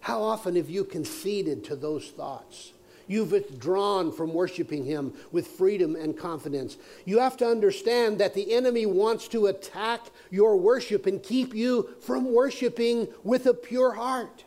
How 0.00 0.22
often 0.22 0.56
have 0.56 0.70
you 0.70 0.84
conceded 0.84 1.64
to 1.64 1.76
those 1.76 2.10
thoughts? 2.10 2.72
You've 3.08 3.32
withdrawn 3.32 4.12
from 4.12 4.34
worshiping 4.34 4.84
Him 4.84 5.14
with 5.30 5.46
freedom 5.46 5.96
and 5.96 6.16
confidence. 6.16 6.76
You 7.04 7.20
have 7.20 7.36
to 7.38 7.46
understand 7.46 8.18
that 8.18 8.34
the 8.34 8.52
enemy 8.52 8.84
wants 8.84 9.28
to 9.28 9.46
attack 9.46 10.00
your 10.30 10.56
worship 10.56 11.06
and 11.06 11.22
keep 11.22 11.54
you 11.54 11.90
from 12.00 12.32
worshiping 12.32 13.08
with 13.22 13.46
a 13.46 13.54
pure 13.54 13.92
heart. 13.92 14.44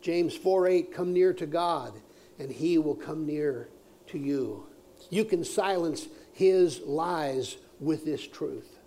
James 0.00 0.34
4 0.36 0.66
8, 0.66 0.92
come 0.92 1.12
near 1.12 1.32
to 1.34 1.46
God, 1.46 1.94
and 2.38 2.50
He 2.50 2.78
will 2.78 2.94
come 2.94 3.26
near 3.26 3.68
to 4.08 4.18
you. 4.18 4.66
You 5.10 5.24
can 5.24 5.44
silence 5.44 6.08
His 6.32 6.80
lies 6.80 7.56
with 7.80 8.04
this 8.04 8.26
truth. 8.26 8.78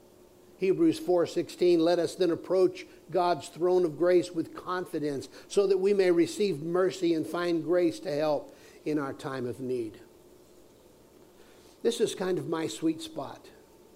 Hebrews 0.57 0.99
4:16 0.99 1.79
let 1.79 1.99
us 1.99 2.15
then 2.15 2.31
approach 2.31 2.87
God's 3.11 3.47
throne 3.47 3.85
of 3.85 3.97
grace 3.97 4.31
with 4.31 4.55
confidence 4.55 5.29
so 5.47 5.67
that 5.67 5.77
we 5.77 5.93
may 5.93 6.11
receive 6.11 6.63
mercy 6.63 7.13
and 7.13 7.25
find 7.25 7.63
grace 7.63 7.99
to 8.01 8.11
help 8.11 8.55
in 8.85 8.97
our 8.97 9.13
time 9.13 9.45
of 9.45 9.59
need. 9.59 9.99
This 11.83 12.01
is 12.01 12.15
kind 12.15 12.39
of 12.39 12.49
my 12.49 12.67
sweet 12.67 13.01
spot, 13.01 13.47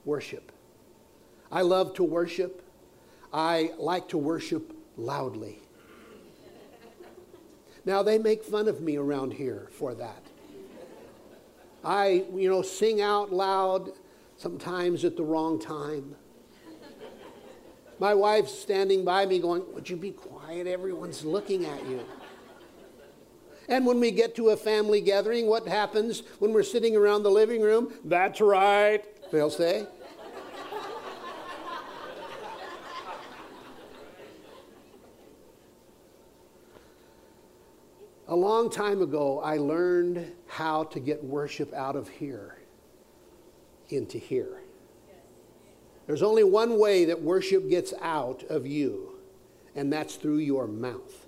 worship. 0.06 0.52
I 1.52 1.64
love 1.64 1.96
to 1.96 2.04
worship. 2.04 2.62
I 3.34 3.72
like 3.78 4.08
to 4.10 4.18
worship 4.18 4.74
loudly. 4.98 5.60
Now 7.86 8.04
they 8.04 8.20
make 8.20 8.44
fun 8.44 8.68
of 8.68 8.82
me 8.82 8.98
around 8.98 9.34
here 9.34 9.68
for 9.72 9.96
that. 9.96 10.31
I, 11.84 12.26
you 12.36 12.50
know, 12.50 12.62
sing 12.62 13.02
out 13.02 13.32
loud 13.32 13.92
sometimes 14.38 15.04
at 15.06 15.18
the 15.18 15.24
wrong 15.24 15.60
time. 15.60 16.16
My 18.00 18.14
wife's 18.14 18.58
standing 18.58 19.06
by 19.06 19.26
me 19.26 19.40
going, 19.40 19.64
Would 19.74 19.90
you 19.90 19.96
be 19.96 20.12
quiet? 20.12 20.68
Everyone's 20.68 21.24
looking 21.24 21.66
at 21.66 21.88
you. 21.88 22.04
And 23.70 23.86
when 23.86 24.00
we 24.00 24.12
get 24.12 24.36
to 24.36 24.50
a 24.50 24.58
family 24.58 25.02
gathering, 25.02 25.48
what 25.48 25.68
happens 25.68 26.24
when 26.40 26.52
we're 26.52 26.64
sitting 26.64 26.96
around 26.96 27.24
the 27.24 27.32
living 27.32 27.62
room? 27.62 27.94
That's 28.04 28.42
right, 28.42 29.04
they'll 29.32 29.50
say. 29.50 29.88
A 38.32 38.36
long 38.36 38.70
time 38.70 39.02
ago, 39.02 39.42
I 39.42 39.58
learned 39.58 40.32
how 40.48 40.86
to 40.86 41.02
get 41.02 41.22
worship 41.22 41.74
out 41.74 41.98
of 41.98 42.08
here 42.08 42.60
into 43.90 44.18
here. 44.18 44.62
There's 46.08 46.24
only 46.24 46.46
one 46.46 46.80
way 46.80 47.04
that 47.06 47.22
worship 47.22 47.70
gets 47.70 47.94
out 48.02 48.44
of 48.44 48.66
you, 48.66 49.20
and 49.76 49.92
that's 49.92 50.16
through 50.16 50.38
your 50.38 50.66
mouth. 50.66 51.28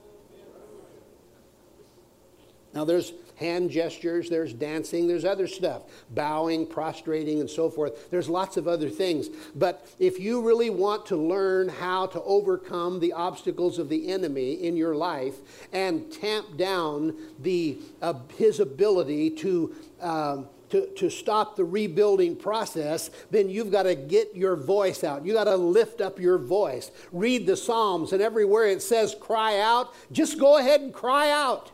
Now, 2.73 2.85
there's 2.85 3.11
hand 3.35 3.69
gestures, 3.69 4.29
there's 4.29 4.53
dancing, 4.53 5.07
there's 5.07 5.25
other 5.25 5.47
stuff, 5.47 5.83
bowing, 6.11 6.65
prostrating, 6.65 7.39
and 7.39 7.49
so 7.49 7.69
forth. 7.69 8.09
There's 8.09 8.29
lots 8.29 8.57
of 8.57 8.67
other 8.67 8.89
things. 8.89 9.29
But 9.55 9.87
if 9.99 10.19
you 10.19 10.41
really 10.41 10.69
want 10.69 11.05
to 11.07 11.17
learn 11.17 11.69
how 11.69 12.07
to 12.07 12.21
overcome 12.23 12.99
the 12.99 13.13
obstacles 13.13 13.79
of 13.79 13.89
the 13.89 14.09
enemy 14.09 14.53
in 14.53 14.75
your 14.75 14.95
life 14.95 15.35
and 15.71 16.11
tamp 16.11 16.57
down 16.57 17.15
the, 17.39 17.77
uh, 18.01 18.13
his 18.37 18.59
ability 18.59 19.29
to. 19.31 19.75
Um, 20.01 20.47
to, 20.73 20.87
to 20.95 21.11
stop 21.11 21.55
the 21.55 21.63
rebuilding 21.63 22.35
process, 22.35 23.11
then 23.29 23.47
you've 23.47 23.71
got 23.71 23.83
to 23.83 23.93
get 23.93 24.35
your 24.35 24.55
voice 24.55 25.03
out. 25.03 25.23
You've 25.23 25.35
got 25.35 25.43
to 25.43 25.55
lift 25.55 26.01
up 26.01 26.19
your 26.19 26.39
voice. 26.39 26.89
Read 27.11 27.45
the 27.45 27.55
Psalms, 27.55 28.11
and 28.11 28.23
everywhere 28.23 28.65
it 28.65 28.81
says 28.81 29.15
cry 29.19 29.59
out, 29.59 29.93
just 30.11 30.39
go 30.39 30.57
ahead 30.57 30.81
and 30.81 30.91
cry 30.91 31.29
out. 31.29 31.71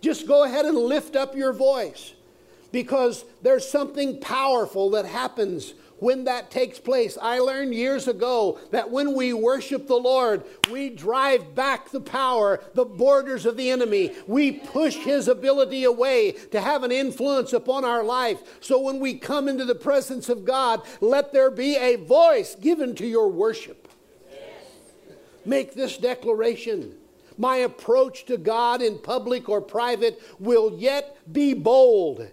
Just 0.00 0.26
go 0.26 0.44
ahead 0.44 0.64
and 0.64 0.76
lift 0.76 1.16
up 1.16 1.34
your 1.34 1.52
voice 1.52 2.12
because 2.72 3.24
there's 3.42 3.68
something 3.68 4.20
powerful 4.20 4.90
that 4.90 5.06
happens 5.06 5.74
when 6.00 6.24
that 6.24 6.50
takes 6.50 6.78
place. 6.78 7.18
I 7.20 7.40
learned 7.40 7.74
years 7.74 8.06
ago 8.06 8.58
that 8.70 8.90
when 8.90 9.14
we 9.14 9.32
worship 9.32 9.86
the 9.86 9.96
Lord, 9.96 10.44
we 10.70 10.90
drive 10.90 11.54
back 11.54 11.90
the 11.90 12.00
power, 12.00 12.60
the 12.74 12.84
borders 12.84 13.46
of 13.46 13.56
the 13.56 13.70
enemy. 13.70 14.14
We 14.26 14.52
push 14.52 14.96
his 14.96 15.28
ability 15.28 15.84
away 15.84 16.32
to 16.52 16.60
have 16.60 16.84
an 16.84 16.92
influence 16.92 17.52
upon 17.52 17.84
our 17.84 18.04
life. 18.04 18.38
So 18.60 18.78
when 18.80 19.00
we 19.00 19.14
come 19.14 19.48
into 19.48 19.64
the 19.64 19.74
presence 19.74 20.28
of 20.28 20.44
God, 20.44 20.82
let 21.00 21.32
there 21.32 21.50
be 21.50 21.76
a 21.76 21.96
voice 21.96 22.54
given 22.54 22.94
to 22.96 23.06
your 23.06 23.28
worship. 23.28 23.88
Make 25.44 25.74
this 25.74 25.96
declaration 25.96 26.94
my 27.38 27.58
approach 27.58 28.26
to 28.26 28.36
God 28.36 28.82
in 28.82 28.98
public 28.98 29.48
or 29.48 29.60
private 29.60 30.20
will 30.38 30.74
yet 30.76 31.16
be 31.32 31.54
bold. 31.54 32.28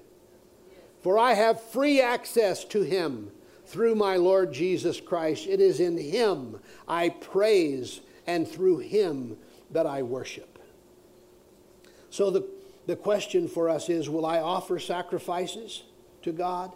For 1.02 1.20
I 1.20 1.34
have 1.34 1.62
free 1.62 2.02
access 2.02 2.66
to 2.66 2.82
Him 2.82 3.30
through 3.68 3.96
my 3.96 4.16
Lord 4.16 4.52
Jesus 4.52 5.00
Christ. 5.00 5.48
It 5.48 5.62
is 5.62 5.80
in 5.80 5.98
Him 5.98 6.60
I 6.88 7.10
praise, 7.10 8.02
and 8.28 8.48
through 8.48 8.80
Him 8.80 9.38
that 9.72 9.86
I 9.86 10.02
worship. 10.02 10.60
So 12.10 12.32
the, 12.32 12.48
the 12.88 12.96
question 12.96 13.48
for 13.48 13.70
us 13.70 13.90
is 13.90 14.10
will 14.10 14.26
I 14.26 14.40
offer 14.40 14.80
sacrifices 14.80 15.84
to 16.24 16.32
God, 16.32 16.72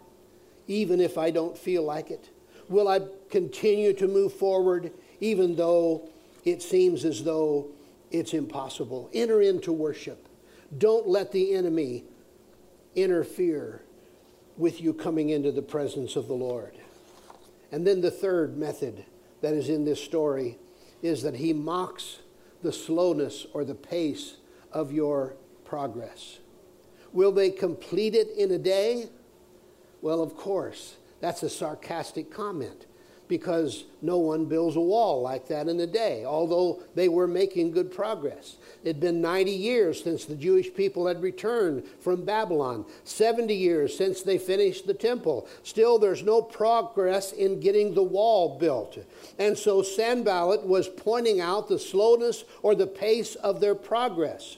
even 0.68 1.00
if 1.00 1.18
I 1.18 1.32
don't 1.32 1.58
feel 1.58 1.84
like 1.84 2.12
it? 2.12 2.30
Will 2.68 2.88
I 2.88 3.02
continue 3.32 3.94
to 3.94 4.08
move 4.08 4.34
forward, 4.34 4.92
even 5.20 5.56
though 5.56 6.08
it 6.46 6.62
seems 6.62 7.04
as 7.04 7.24
though 7.24 7.68
it's 8.12 8.34
impossible. 8.34 9.10
Enter 9.14 9.42
into 9.42 9.72
worship. 9.72 10.28
Don't 10.78 11.08
let 11.08 11.32
the 11.32 11.54
enemy 11.54 12.04
interfere 12.96 13.82
with 14.58 14.82
you 14.82 14.94
coming 14.94 15.30
into 15.30 15.52
the 15.52 15.62
presence 15.62 16.16
of 16.16 16.28
the 16.28 16.34
Lord. 16.34 16.74
And 17.72 17.86
then 17.86 18.02
the 18.02 18.12
third 18.12 18.58
method 18.58 19.06
that 19.42 19.54
is 19.54 19.70
in 19.70 19.86
this 19.86 20.04
story 20.04 20.58
is 21.02 21.24
that 21.24 21.36
he 21.36 21.54
mocks 21.54 22.20
the 22.62 22.74
slowness 22.74 23.46
or 23.54 23.64
the 23.64 23.76
pace 23.76 24.36
of 24.72 24.92
your 24.92 25.36
progress. 25.64 26.40
Will 27.14 27.32
they 27.32 27.50
complete 27.50 28.16
it 28.16 28.30
in 28.38 28.52
a 28.52 28.58
day? 28.58 29.10
Well, 30.02 30.22
of 30.22 30.36
course. 30.36 30.98
That's 31.22 31.44
a 31.44 31.50
sarcastic 31.50 32.32
comment 32.32 32.86
because 33.30 33.86
no 34.02 34.18
one 34.18 34.46
builds 34.46 34.76
a 34.76 34.82
wall 34.82 35.22
like 35.22 35.48
that 35.48 35.68
in 35.70 35.80
a 35.80 35.88
day, 35.88 36.26
although 36.26 36.82
they 36.96 37.08
were 37.08 37.28
making 37.28 37.72
good 37.72 37.94
progress. 37.94 38.58
It 38.84 38.88
had 38.88 39.00
been 39.00 39.22
90 39.22 39.52
years 39.52 40.04
since 40.04 40.26
the 40.26 40.36
Jewish 40.36 40.74
people 40.74 41.08
had 41.08 41.22
returned 41.22 41.84
from 42.02 42.26
Babylon, 42.26 42.86
70 43.04 43.54
years 43.54 43.96
since 43.96 44.24
they 44.24 44.40
finished 44.40 44.88
the 44.88 44.96
temple. 44.96 45.48
Still, 45.64 46.00
there's 46.00 46.24
no 46.24 46.42
progress 46.42 47.32
in 47.32 47.60
getting 47.60 47.94
the 47.94 48.04
wall 48.04 48.58
built. 48.58 48.98
And 49.38 49.56
so 49.56 49.84
Sanballat 49.84 50.66
was 50.66 50.90
pointing 50.90 51.40
out 51.40 51.70
the 51.70 51.80
slowness 51.80 52.44
or 52.64 52.74
the 52.74 52.88
pace 52.88 53.36
of 53.36 53.62
their 53.62 53.76
progress. 53.76 54.58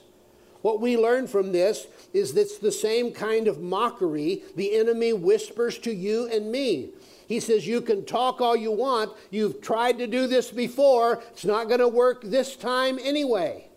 What 0.62 0.80
we 0.80 0.96
learn 0.96 1.26
from 1.26 1.52
this 1.52 1.86
is 2.12 2.32
that 2.34 2.42
it's 2.42 2.58
the 2.58 2.72
same 2.72 3.12
kind 3.12 3.48
of 3.48 3.60
mockery 3.60 4.42
the 4.56 4.76
enemy 4.76 5.12
whispers 5.12 5.78
to 5.78 5.92
you 5.92 6.28
and 6.28 6.50
me. 6.50 6.90
He 7.26 7.40
says, 7.40 7.66
You 7.66 7.80
can 7.80 8.04
talk 8.04 8.40
all 8.40 8.56
you 8.56 8.72
want. 8.72 9.12
You've 9.30 9.60
tried 9.60 9.98
to 9.98 10.06
do 10.06 10.26
this 10.26 10.50
before. 10.50 11.22
It's 11.32 11.44
not 11.44 11.68
going 11.68 11.80
to 11.80 11.88
work 11.88 12.22
this 12.22 12.56
time 12.56 12.98
anyway. 13.02 13.68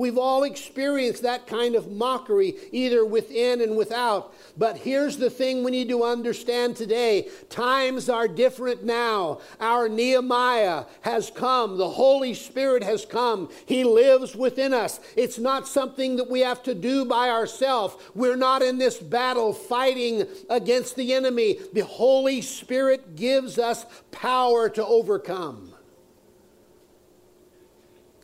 We've 0.00 0.16
all 0.16 0.44
experienced 0.44 1.24
that 1.24 1.46
kind 1.46 1.74
of 1.74 1.92
mockery, 1.92 2.54
either 2.72 3.04
within 3.04 3.60
and 3.60 3.76
without. 3.76 4.32
But 4.56 4.78
here's 4.78 5.18
the 5.18 5.28
thing 5.28 5.62
we 5.62 5.70
need 5.70 5.90
to 5.90 6.04
understand 6.04 6.74
today 6.74 7.28
times 7.50 8.08
are 8.08 8.26
different 8.26 8.82
now. 8.82 9.42
Our 9.60 9.90
Nehemiah 9.90 10.86
has 11.02 11.30
come, 11.30 11.76
the 11.76 11.90
Holy 11.90 12.32
Spirit 12.32 12.82
has 12.82 13.04
come. 13.04 13.50
He 13.66 13.84
lives 13.84 14.34
within 14.34 14.72
us. 14.72 15.00
It's 15.16 15.38
not 15.38 15.68
something 15.68 16.16
that 16.16 16.30
we 16.30 16.40
have 16.40 16.62
to 16.62 16.74
do 16.74 17.04
by 17.04 17.28
ourselves. 17.28 17.94
We're 18.14 18.36
not 18.36 18.62
in 18.62 18.78
this 18.78 18.96
battle 18.96 19.52
fighting 19.52 20.26
against 20.48 20.96
the 20.96 21.12
enemy. 21.12 21.58
The 21.74 21.84
Holy 21.84 22.40
Spirit 22.40 23.16
gives 23.16 23.58
us 23.58 23.84
power 24.12 24.70
to 24.70 24.82
overcome. 24.82 25.74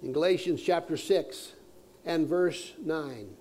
In 0.02 0.14
Galatians 0.14 0.62
chapter 0.62 0.96
6, 0.96 1.52
and 2.06 2.26
verse 2.26 2.72
9. 2.82 3.36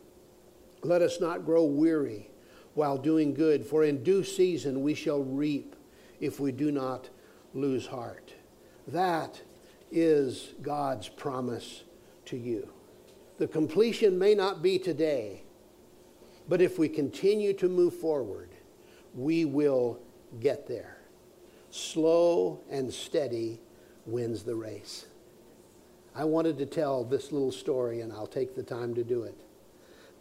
Let 0.83 1.01
us 1.01 1.21
not 1.21 1.45
grow 1.45 1.63
weary 1.63 2.29
while 2.73 2.97
doing 2.97 3.33
good, 3.33 3.65
for 3.65 3.85
in 3.85 4.03
due 4.03 4.23
season 4.23 4.81
we 4.81 4.93
shall 4.93 5.23
reap 5.23 5.75
if 6.19 6.39
we 6.39 6.51
do 6.51 6.71
not 6.71 7.09
lose 7.53 7.87
heart. 7.87 8.33
That 8.87 9.41
is 9.91 10.53
God's 10.61 11.07
promise 11.07 11.83
to 12.25 12.37
you. 12.37 12.69
The 13.37 13.47
completion 13.47 14.19
may 14.19 14.35
not 14.35 14.61
be 14.61 14.77
today, 14.77 15.43
but 16.49 16.61
if 16.61 16.77
we 16.77 16.89
continue 16.89 17.53
to 17.53 17.69
move 17.69 17.95
forward, 17.95 18.49
we 19.13 19.45
will 19.45 19.99
get 20.39 20.67
there. 20.67 20.97
Slow 21.69 22.59
and 22.69 22.93
steady 22.93 23.61
wins 24.05 24.43
the 24.43 24.55
race. 24.55 25.05
I 26.17 26.23
wanted 26.23 26.57
to 26.59 26.65
tell 26.65 27.03
this 27.03 27.33
little 27.33 27.51
story, 27.51 27.99
and 27.99 28.13
I'll 28.13 28.25
take 28.25 28.55
the 28.55 28.63
time 28.63 28.95
to 28.95 29.03
do 29.03 29.23
it. 29.23 29.35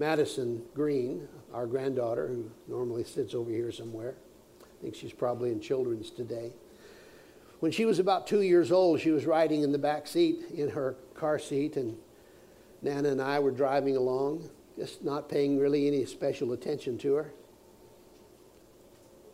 Madison 0.01 0.63
Green, 0.75 1.29
our 1.53 1.67
granddaughter, 1.67 2.27
who 2.27 2.51
normally 2.67 3.05
sits 3.05 3.33
over 3.33 3.51
here 3.51 3.71
somewhere, 3.71 4.17
I 4.61 4.83
think 4.83 4.97
she's 4.97 5.13
probably 5.13 5.53
in 5.53 5.61
children's 5.61 6.11
today. 6.11 6.53
When 7.61 7.71
she 7.71 7.85
was 7.85 8.01
about 8.01 8.27
two 8.27 8.43
years 8.43 8.73
old, 8.73 9.01
she 9.01 9.13
was 9.13 9.25
riding 9.25 9.63
in 9.63 9.71
the 9.71 9.79
back 9.79 10.09
seat 10.09 10.41
in 10.53 10.69
her 10.71 10.97
car 11.15 11.39
seat, 11.39 11.77
and 11.77 11.97
Nana 12.83 13.11
and 13.11 13.23
I 13.23 13.39
were 13.39 13.53
driving 13.53 13.97
along, 13.97 14.51
just 14.77 15.05
not 15.05 15.29
paying 15.29 15.61
really 15.61 15.87
any 15.87 16.05
special 16.07 16.53
attention 16.53 16.99
to 16.99 17.15
her. 17.15 17.33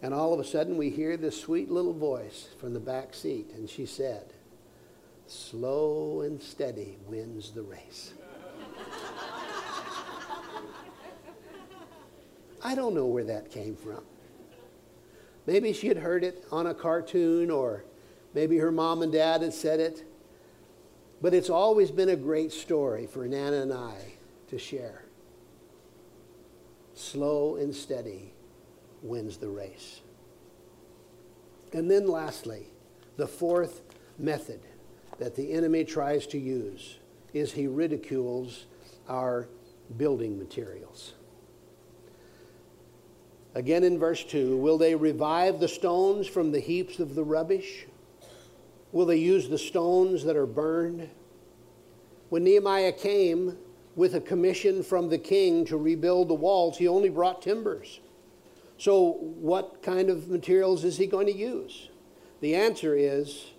And 0.03 0.13
all 0.13 0.35
of 0.35 0.41
a 0.41 0.45
sudden, 0.45 0.77
we 0.77 0.91
hear 0.91 1.17
this 1.17 1.41
sweet 1.41 1.71
little 1.71 1.95
voice 1.95 2.49
from 2.59 2.75
the 2.75 2.81
back 2.81 3.15
seat, 3.15 3.51
and 3.55 3.69
she 3.69 3.87
said, 3.87 4.35
Slow 5.31 6.23
and 6.23 6.43
steady 6.43 6.99
wins 7.07 7.53
the 7.53 7.63
race. 7.63 8.15
I 12.65 12.75
don't 12.75 12.97
know 12.97 13.07
where 13.07 13.23
that 13.23 13.49
came 13.49 13.77
from. 13.77 14.03
Maybe 15.47 15.73
she 15.73 15.87
had 15.87 15.99
heard 15.99 16.25
it 16.25 16.45
on 16.51 16.67
a 16.67 16.75
cartoon, 16.75 17.49
or 17.49 17.85
maybe 18.35 18.59
her 18.59 18.73
mom 18.73 19.03
and 19.03 19.13
dad 19.13 19.43
had 19.43 19.55
said 19.55 19.79
it. 19.79 20.03
But 21.23 21.33
it's 21.33 21.49
always 21.49 21.93
been 21.93 22.09
a 22.09 22.17
great 22.17 22.51
story 22.51 23.07
for 23.07 23.25
Nana 23.29 23.59
and 23.59 23.73
I 23.73 24.15
to 24.49 24.59
share. 24.59 25.05
Slow 26.95 27.55
and 27.55 27.73
steady 27.73 28.33
wins 29.01 29.37
the 29.37 29.49
race. 29.49 30.01
And 31.73 31.89
then, 31.89 32.09
lastly, 32.09 32.67
the 33.17 33.29
fourth 33.29 33.83
method 34.19 34.61
that 35.21 35.37
the 35.37 35.53
enemy 35.53 35.85
tries 35.85 36.27
to 36.27 36.39
use 36.39 36.99
is 37.33 37.53
he 37.53 37.69
ridicules 37.69 38.65
our 39.07 39.49
building 39.97 40.39
materials. 40.39 41.13
Again 43.55 43.85
in 43.85 43.99
verse 43.99 44.25
2 44.25 44.57
Will 44.57 44.79
they 44.79 44.95
revive 44.95 45.61
the 45.61 45.69
stones 45.69 46.27
from 46.27 46.51
the 46.51 46.59
heaps 46.59 46.99
of 46.99 47.15
the 47.15 47.23
rubbish? 47.23 47.87
Will 48.93 49.07
they 49.07 49.19
use 49.19 49.49
the 49.49 49.59
stones 49.59 50.25
that 50.25 50.37
are 50.37 50.47
burned? 50.47 51.09
When 52.31 52.43
Nehemiah 52.43 52.93
came 52.93 53.57
with 53.97 54.15
a 54.15 54.21
commission 54.21 54.83
from 54.83 55.11
the 55.11 55.19
king 55.19 55.65
to 55.67 55.77
rebuild 55.77 56.29
the 56.29 56.35
walls, 56.35 56.79
he 56.79 56.89
only 56.89 57.09
brought 57.09 57.43
timbers. 57.43 58.01
So, 58.79 59.19
what 59.21 59.83
kind 59.83 60.09
of 60.09 60.29
materials 60.29 60.85
is 60.85 60.97
he 60.97 61.07
going 61.07 61.27
to 61.27 61.37
use? 61.37 61.91
The 62.41 62.55
answer 62.55 62.95
is 62.95 63.51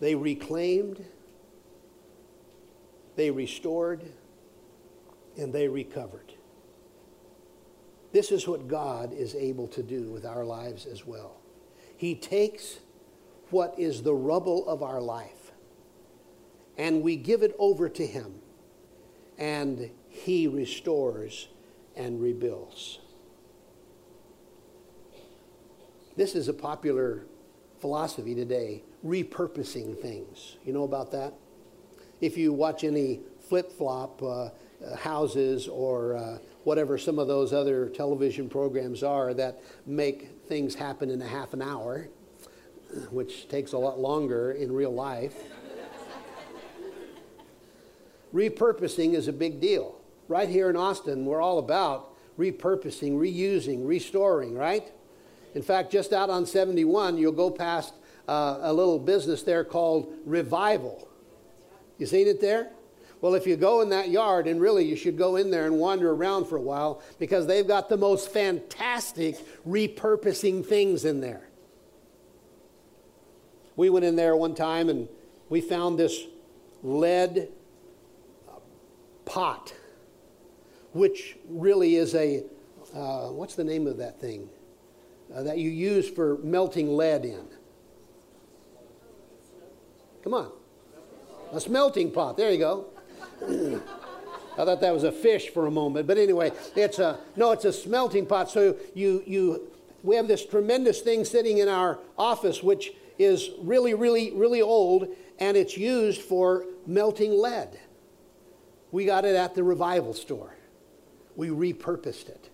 they 0.00 0.14
reclaimed, 0.14 1.04
they 3.16 3.30
restored, 3.30 4.04
and 5.36 5.52
they 5.52 5.68
recovered. 5.68 6.32
This 8.12 8.32
is 8.32 8.48
what 8.48 8.68
God 8.68 9.12
is 9.12 9.34
able 9.34 9.68
to 9.68 9.82
do 9.82 10.10
with 10.10 10.24
our 10.24 10.44
lives 10.44 10.86
as 10.86 11.06
well. 11.06 11.36
He 11.96 12.14
takes 12.14 12.78
what 13.50 13.74
is 13.78 14.02
the 14.02 14.14
rubble 14.14 14.66
of 14.68 14.82
our 14.82 15.00
life 15.00 15.38
and 16.78 17.02
we 17.02 17.16
give 17.16 17.42
it 17.42 17.54
over 17.58 17.88
to 17.88 18.06
Him, 18.06 18.36
and 19.36 19.90
He 20.08 20.46
restores 20.46 21.48
and 21.96 22.22
rebuilds. 22.22 23.00
This 26.16 26.34
is 26.34 26.48
a 26.48 26.54
popular 26.54 27.26
philosophy 27.80 28.34
today 28.34 28.82
repurposing 29.04 30.00
things. 30.00 30.56
You 30.64 30.72
know 30.72 30.84
about 30.84 31.12
that? 31.12 31.34
If 32.20 32.36
you 32.36 32.52
watch 32.52 32.84
any 32.84 33.20
flip 33.40 33.72
flop 33.72 34.22
uh, 34.22 34.50
houses 34.96 35.68
or 35.68 36.16
uh, 36.16 36.38
whatever 36.64 36.98
some 36.98 37.18
of 37.18 37.28
those 37.28 37.52
other 37.52 37.88
television 37.88 38.48
programs 38.48 39.02
are 39.02 39.32
that 39.34 39.62
make 39.86 40.28
things 40.46 40.74
happen 40.74 41.10
in 41.10 41.22
a 41.22 41.26
half 41.26 41.52
an 41.52 41.62
hour, 41.62 42.08
which 43.10 43.48
takes 43.48 43.72
a 43.72 43.78
lot 43.78 43.98
longer 43.98 44.52
in 44.52 44.72
real 44.72 44.92
life. 44.92 45.34
repurposing 48.34 49.14
is 49.14 49.28
a 49.28 49.32
big 49.32 49.60
deal. 49.60 50.00
Right 50.26 50.48
here 50.48 50.68
in 50.68 50.76
Austin, 50.76 51.24
we're 51.24 51.40
all 51.40 51.58
about 51.58 52.14
repurposing, 52.38 53.14
reusing, 53.14 53.86
restoring, 53.86 54.54
right? 54.54 54.92
In 55.54 55.62
fact, 55.62 55.90
just 55.90 56.12
out 56.12 56.30
on 56.30 56.46
71, 56.46 57.18
you'll 57.18 57.32
go 57.32 57.50
past 57.50 57.94
uh, 58.28 58.58
a 58.60 58.72
little 58.72 58.98
business 58.98 59.42
there 59.42 59.64
called 59.64 60.12
Revival. 60.24 61.08
You 61.98 62.06
seen 62.06 62.26
it 62.26 62.40
there? 62.40 62.70
Well, 63.20 63.34
if 63.34 63.46
you 63.46 63.56
go 63.56 63.80
in 63.80 63.88
that 63.88 64.10
yard, 64.10 64.46
and 64.46 64.60
really 64.60 64.84
you 64.84 64.94
should 64.94 65.18
go 65.18 65.36
in 65.36 65.50
there 65.50 65.66
and 65.66 65.78
wander 65.78 66.12
around 66.12 66.44
for 66.46 66.56
a 66.56 66.60
while 66.60 67.02
because 67.18 67.46
they've 67.46 67.66
got 67.66 67.88
the 67.88 67.96
most 67.96 68.30
fantastic 68.30 69.36
repurposing 69.66 70.64
things 70.64 71.04
in 71.04 71.20
there. 71.20 71.48
We 73.74 73.90
went 73.90 74.04
in 74.04 74.14
there 74.14 74.36
one 74.36 74.54
time 74.54 74.88
and 74.88 75.08
we 75.48 75.60
found 75.60 75.98
this 75.98 76.20
lead 76.82 77.48
pot, 79.24 79.74
which 80.92 81.36
really 81.48 81.96
is 81.96 82.14
a, 82.14 82.44
uh, 82.94 83.28
what's 83.28 83.56
the 83.56 83.64
name 83.64 83.86
of 83.86 83.96
that 83.98 84.20
thing? 84.20 84.48
Uh, 85.34 85.42
that 85.42 85.58
you 85.58 85.70
use 85.70 86.08
for 86.08 86.38
melting 86.38 86.96
lead 86.96 87.24
in. 87.24 87.44
Come 90.22 90.34
on. 90.34 90.50
A 91.52 91.60
smelting 91.60 92.10
pot. 92.10 92.36
There 92.36 92.50
you 92.50 92.58
go. 92.58 92.86
I 94.58 94.64
thought 94.64 94.80
that 94.80 94.92
was 94.92 95.04
a 95.04 95.12
fish 95.12 95.50
for 95.50 95.66
a 95.66 95.70
moment, 95.70 96.06
but 96.06 96.18
anyway, 96.18 96.50
it's 96.74 96.98
a 96.98 97.18
no, 97.36 97.52
it's 97.52 97.64
a 97.64 97.72
smelting 97.72 98.26
pot. 98.26 98.50
So 98.50 98.76
you 98.94 99.22
you 99.26 99.68
we 100.02 100.16
have 100.16 100.28
this 100.28 100.44
tremendous 100.44 101.00
thing 101.00 101.24
sitting 101.24 101.58
in 101.58 101.68
our 101.68 101.98
office, 102.16 102.62
which 102.62 102.92
is 103.18 103.50
really, 103.60 103.94
really, 103.94 104.32
really 104.32 104.62
old, 104.62 105.08
and 105.38 105.56
it's 105.56 105.76
used 105.76 106.20
for 106.20 106.64
melting 106.86 107.32
lead. 107.32 107.78
We 108.90 109.04
got 109.04 109.24
it 109.24 109.34
at 109.36 109.54
the 109.54 109.62
revival 109.62 110.14
store. 110.14 110.54
We 111.36 111.48
repurposed 111.48 112.28
it. 112.28 112.48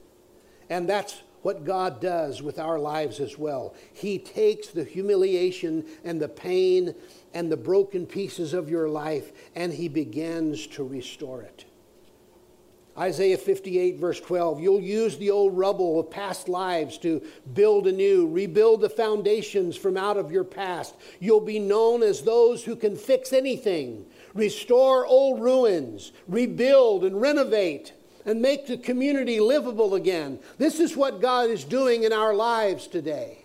And 0.68 0.88
that's 0.88 1.22
what 1.44 1.64
God 1.64 2.00
does 2.00 2.40
with 2.40 2.58
our 2.58 2.78
lives 2.78 3.20
as 3.20 3.38
well. 3.38 3.74
He 3.92 4.18
takes 4.18 4.68
the 4.68 4.82
humiliation 4.82 5.84
and 6.02 6.20
the 6.20 6.28
pain 6.28 6.94
and 7.34 7.52
the 7.52 7.56
broken 7.56 8.06
pieces 8.06 8.54
of 8.54 8.70
your 8.70 8.88
life 8.88 9.30
and 9.54 9.70
He 9.70 9.88
begins 9.88 10.66
to 10.68 10.82
restore 10.82 11.42
it. 11.42 11.66
Isaiah 12.96 13.36
58, 13.36 13.96
verse 13.98 14.20
12, 14.20 14.60
you'll 14.60 14.80
use 14.80 15.18
the 15.18 15.32
old 15.32 15.58
rubble 15.58 16.00
of 16.00 16.10
past 16.10 16.48
lives 16.48 16.96
to 16.98 17.20
build 17.52 17.88
anew, 17.88 18.26
rebuild 18.26 18.80
the 18.80 18.88
foundations 18.88 19.76
from 19.76 19.98
out 19.98 20.16
of 20.16 20.32
your 20.32 20.44
past. 20.44 20.94
You'll 21.20 21.40
be 21.40 21.58
known 21.58 22.02
as 22.02 22.22
those 22.22 22.64
who 22.64 22.76
can 22.76 22.96
fix 22.96 23.34
anything, 23.34 24.06
restore 24.32 25.04
old 25.04 25.42
ruins, 25.42 26.12
rebuild 26.26 27.04
and 27.04 27.20
renovate 27.20 27.92
and 28.26 28.40
make 28.40 28.66
the 28.66 28.76
community 28.76 29.40
livable 29.40 29.94
again. 29.94 30.38
This 30.58 30.80
is 30.80 30.96
what 30.96 31.20
God 31.20 31.50
is 31.50 31.64
doing 31.64 32.04
in 32.04 32.12
our 32.12 32.34
lives 32.34 32.86
today. 32.86 33.44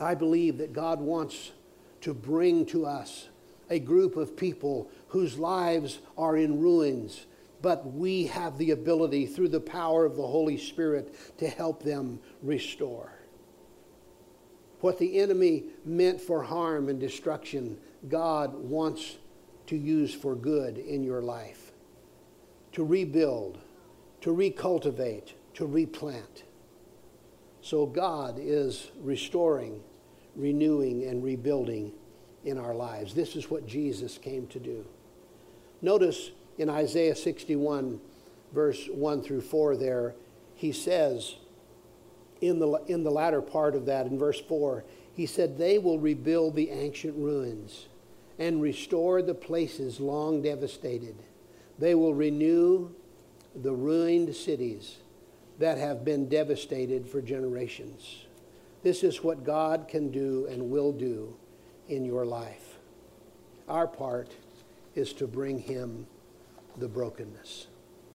I 0.00 0.14
believe 0.14 0.58
that 0.58 0.72
God 0.72 1.00
wants 1.00 1.52
to 2.02 2.14
bring 2.14 2.66
to 2.66 2.86
us 2.86 3.28
a 3.70 3.78
group 3.78 4.16
of 4.16 4.36
people 4.36 4.90
whose 5.08 5.38
lives 5.38 5.98
are 6.16 6.36
in 6.36 6.60
ruins, 6.60 7.26
but 7.60 7.92
we 7.92 8.26
have 8.26 8.56
the 8.58 8.70
ability 8.70 9.26
through 9.26 9.48
the 9.48 9.60
power 9.60 10.04
of 10.04 10.16
the 10.16 10.26
Holy 10.26 10.56
Spirit 10.56 11.14
to 11.38 11.48
help 11.48 11.82
them 11.82 12.20
restore. 12.42 13.12
What 14.80 14.98
the 14.98 15.18
enemy 15.18 15.64
meant 15.84 16.20
for 16.20 16.42
harm 16.42 16.88
and 16.88 17.00
destruction, 17.00 17.78
God 18.08 18.54
wants 18.54 19.16
to 19.66 19.76
use 19.76 20.14
for 20.14 20.36
good 20.36 20.78
in 20.78 21.02
your 21.02 21.20
life 21.20 21.67
to 22.78 22.84
rebuild, 22.84 23.58
to 24.20 24.30
recultivate, 24.30 25.32
to 25.52 25.66
replant. 25.66 26.44
So 27.60 27.86
God 27.86 28.36
is 28.38 28.92
restoring, 29.02 29.80
renewing, 30.36 31.02
and 31.02 31.24
rebuilding 31.24 31.90
in 32.44 32.56
our 32.56 32.76
lives. 32.76 33.14
This 33.14 33.34
is 33.34 33.50
what 33.50 33.66
Jesus 33.66 34.16
came 34.16 34.46
to 34.46 34.60
do. 34.60 34.86
Notice 35.82 36.30
in 36.56 36.70
Isaiah 36.70 37.16
61, 37.16 38.00
verse 38.54 38.88
1 38.92 39.22
through 39.24 39.40
4, 39.40 39.76
there, 39.76 40.14
he 40.54 40.70
says, 40.70 41.34
in 42.40 42.60
the, 42.60 42.74
in 42.86 43.02
the 43.02 43.10
latter 43.10 43.42
part 43.42 43.74
of 43.74 43.86
that, 43.86 44.06
in 44.06 44.16
verse 44.16 44.40
4, 44.40 44.84
he 45.14 45.26
said, 45.26 45.58
They 45.58 45.78
will 45.78 45.98
rebuild 45.98 46.54
the 46.54 46.70
ancient 46.70 47.16
ruins 47.16 47.88
and 48.38 48.62
restore 48.62 49.20
the 49.20 49.34
places 49.34 49.98
long 49.98 50.42
devastated. 50.42 51.16
They 51.78 51.94
will 51.94 52.14
renew 52.14 52.90
the 53.54 53.72
ruined 53.72 54.34
cities 54.34 54.96
that 55.58 55.78
have 55.78 56.04
been 56.04 56.28
devastated 56.28 57.06
for 57.06 57.22
generations. 57.22 58.26
This 58.82 59.02
is 59.02 59.22
what 59.22 59.44
God 59.44 59.86
can 59.88 60.10
do 60.10 60.46
and 60.50 60.70
will 60.70 60.92
do 60.92 61.36
in 61.88 62.04
your 62.04 62.24
life. 62.24 62.78
Our 63.68 63.86
part 63.86 64.34
is 64.94 65.12
to 65.14 65.26
bring 65.26 65.58
Him 65.58 66.06
the 66.76 66.88
brokenness. 66.88 67.67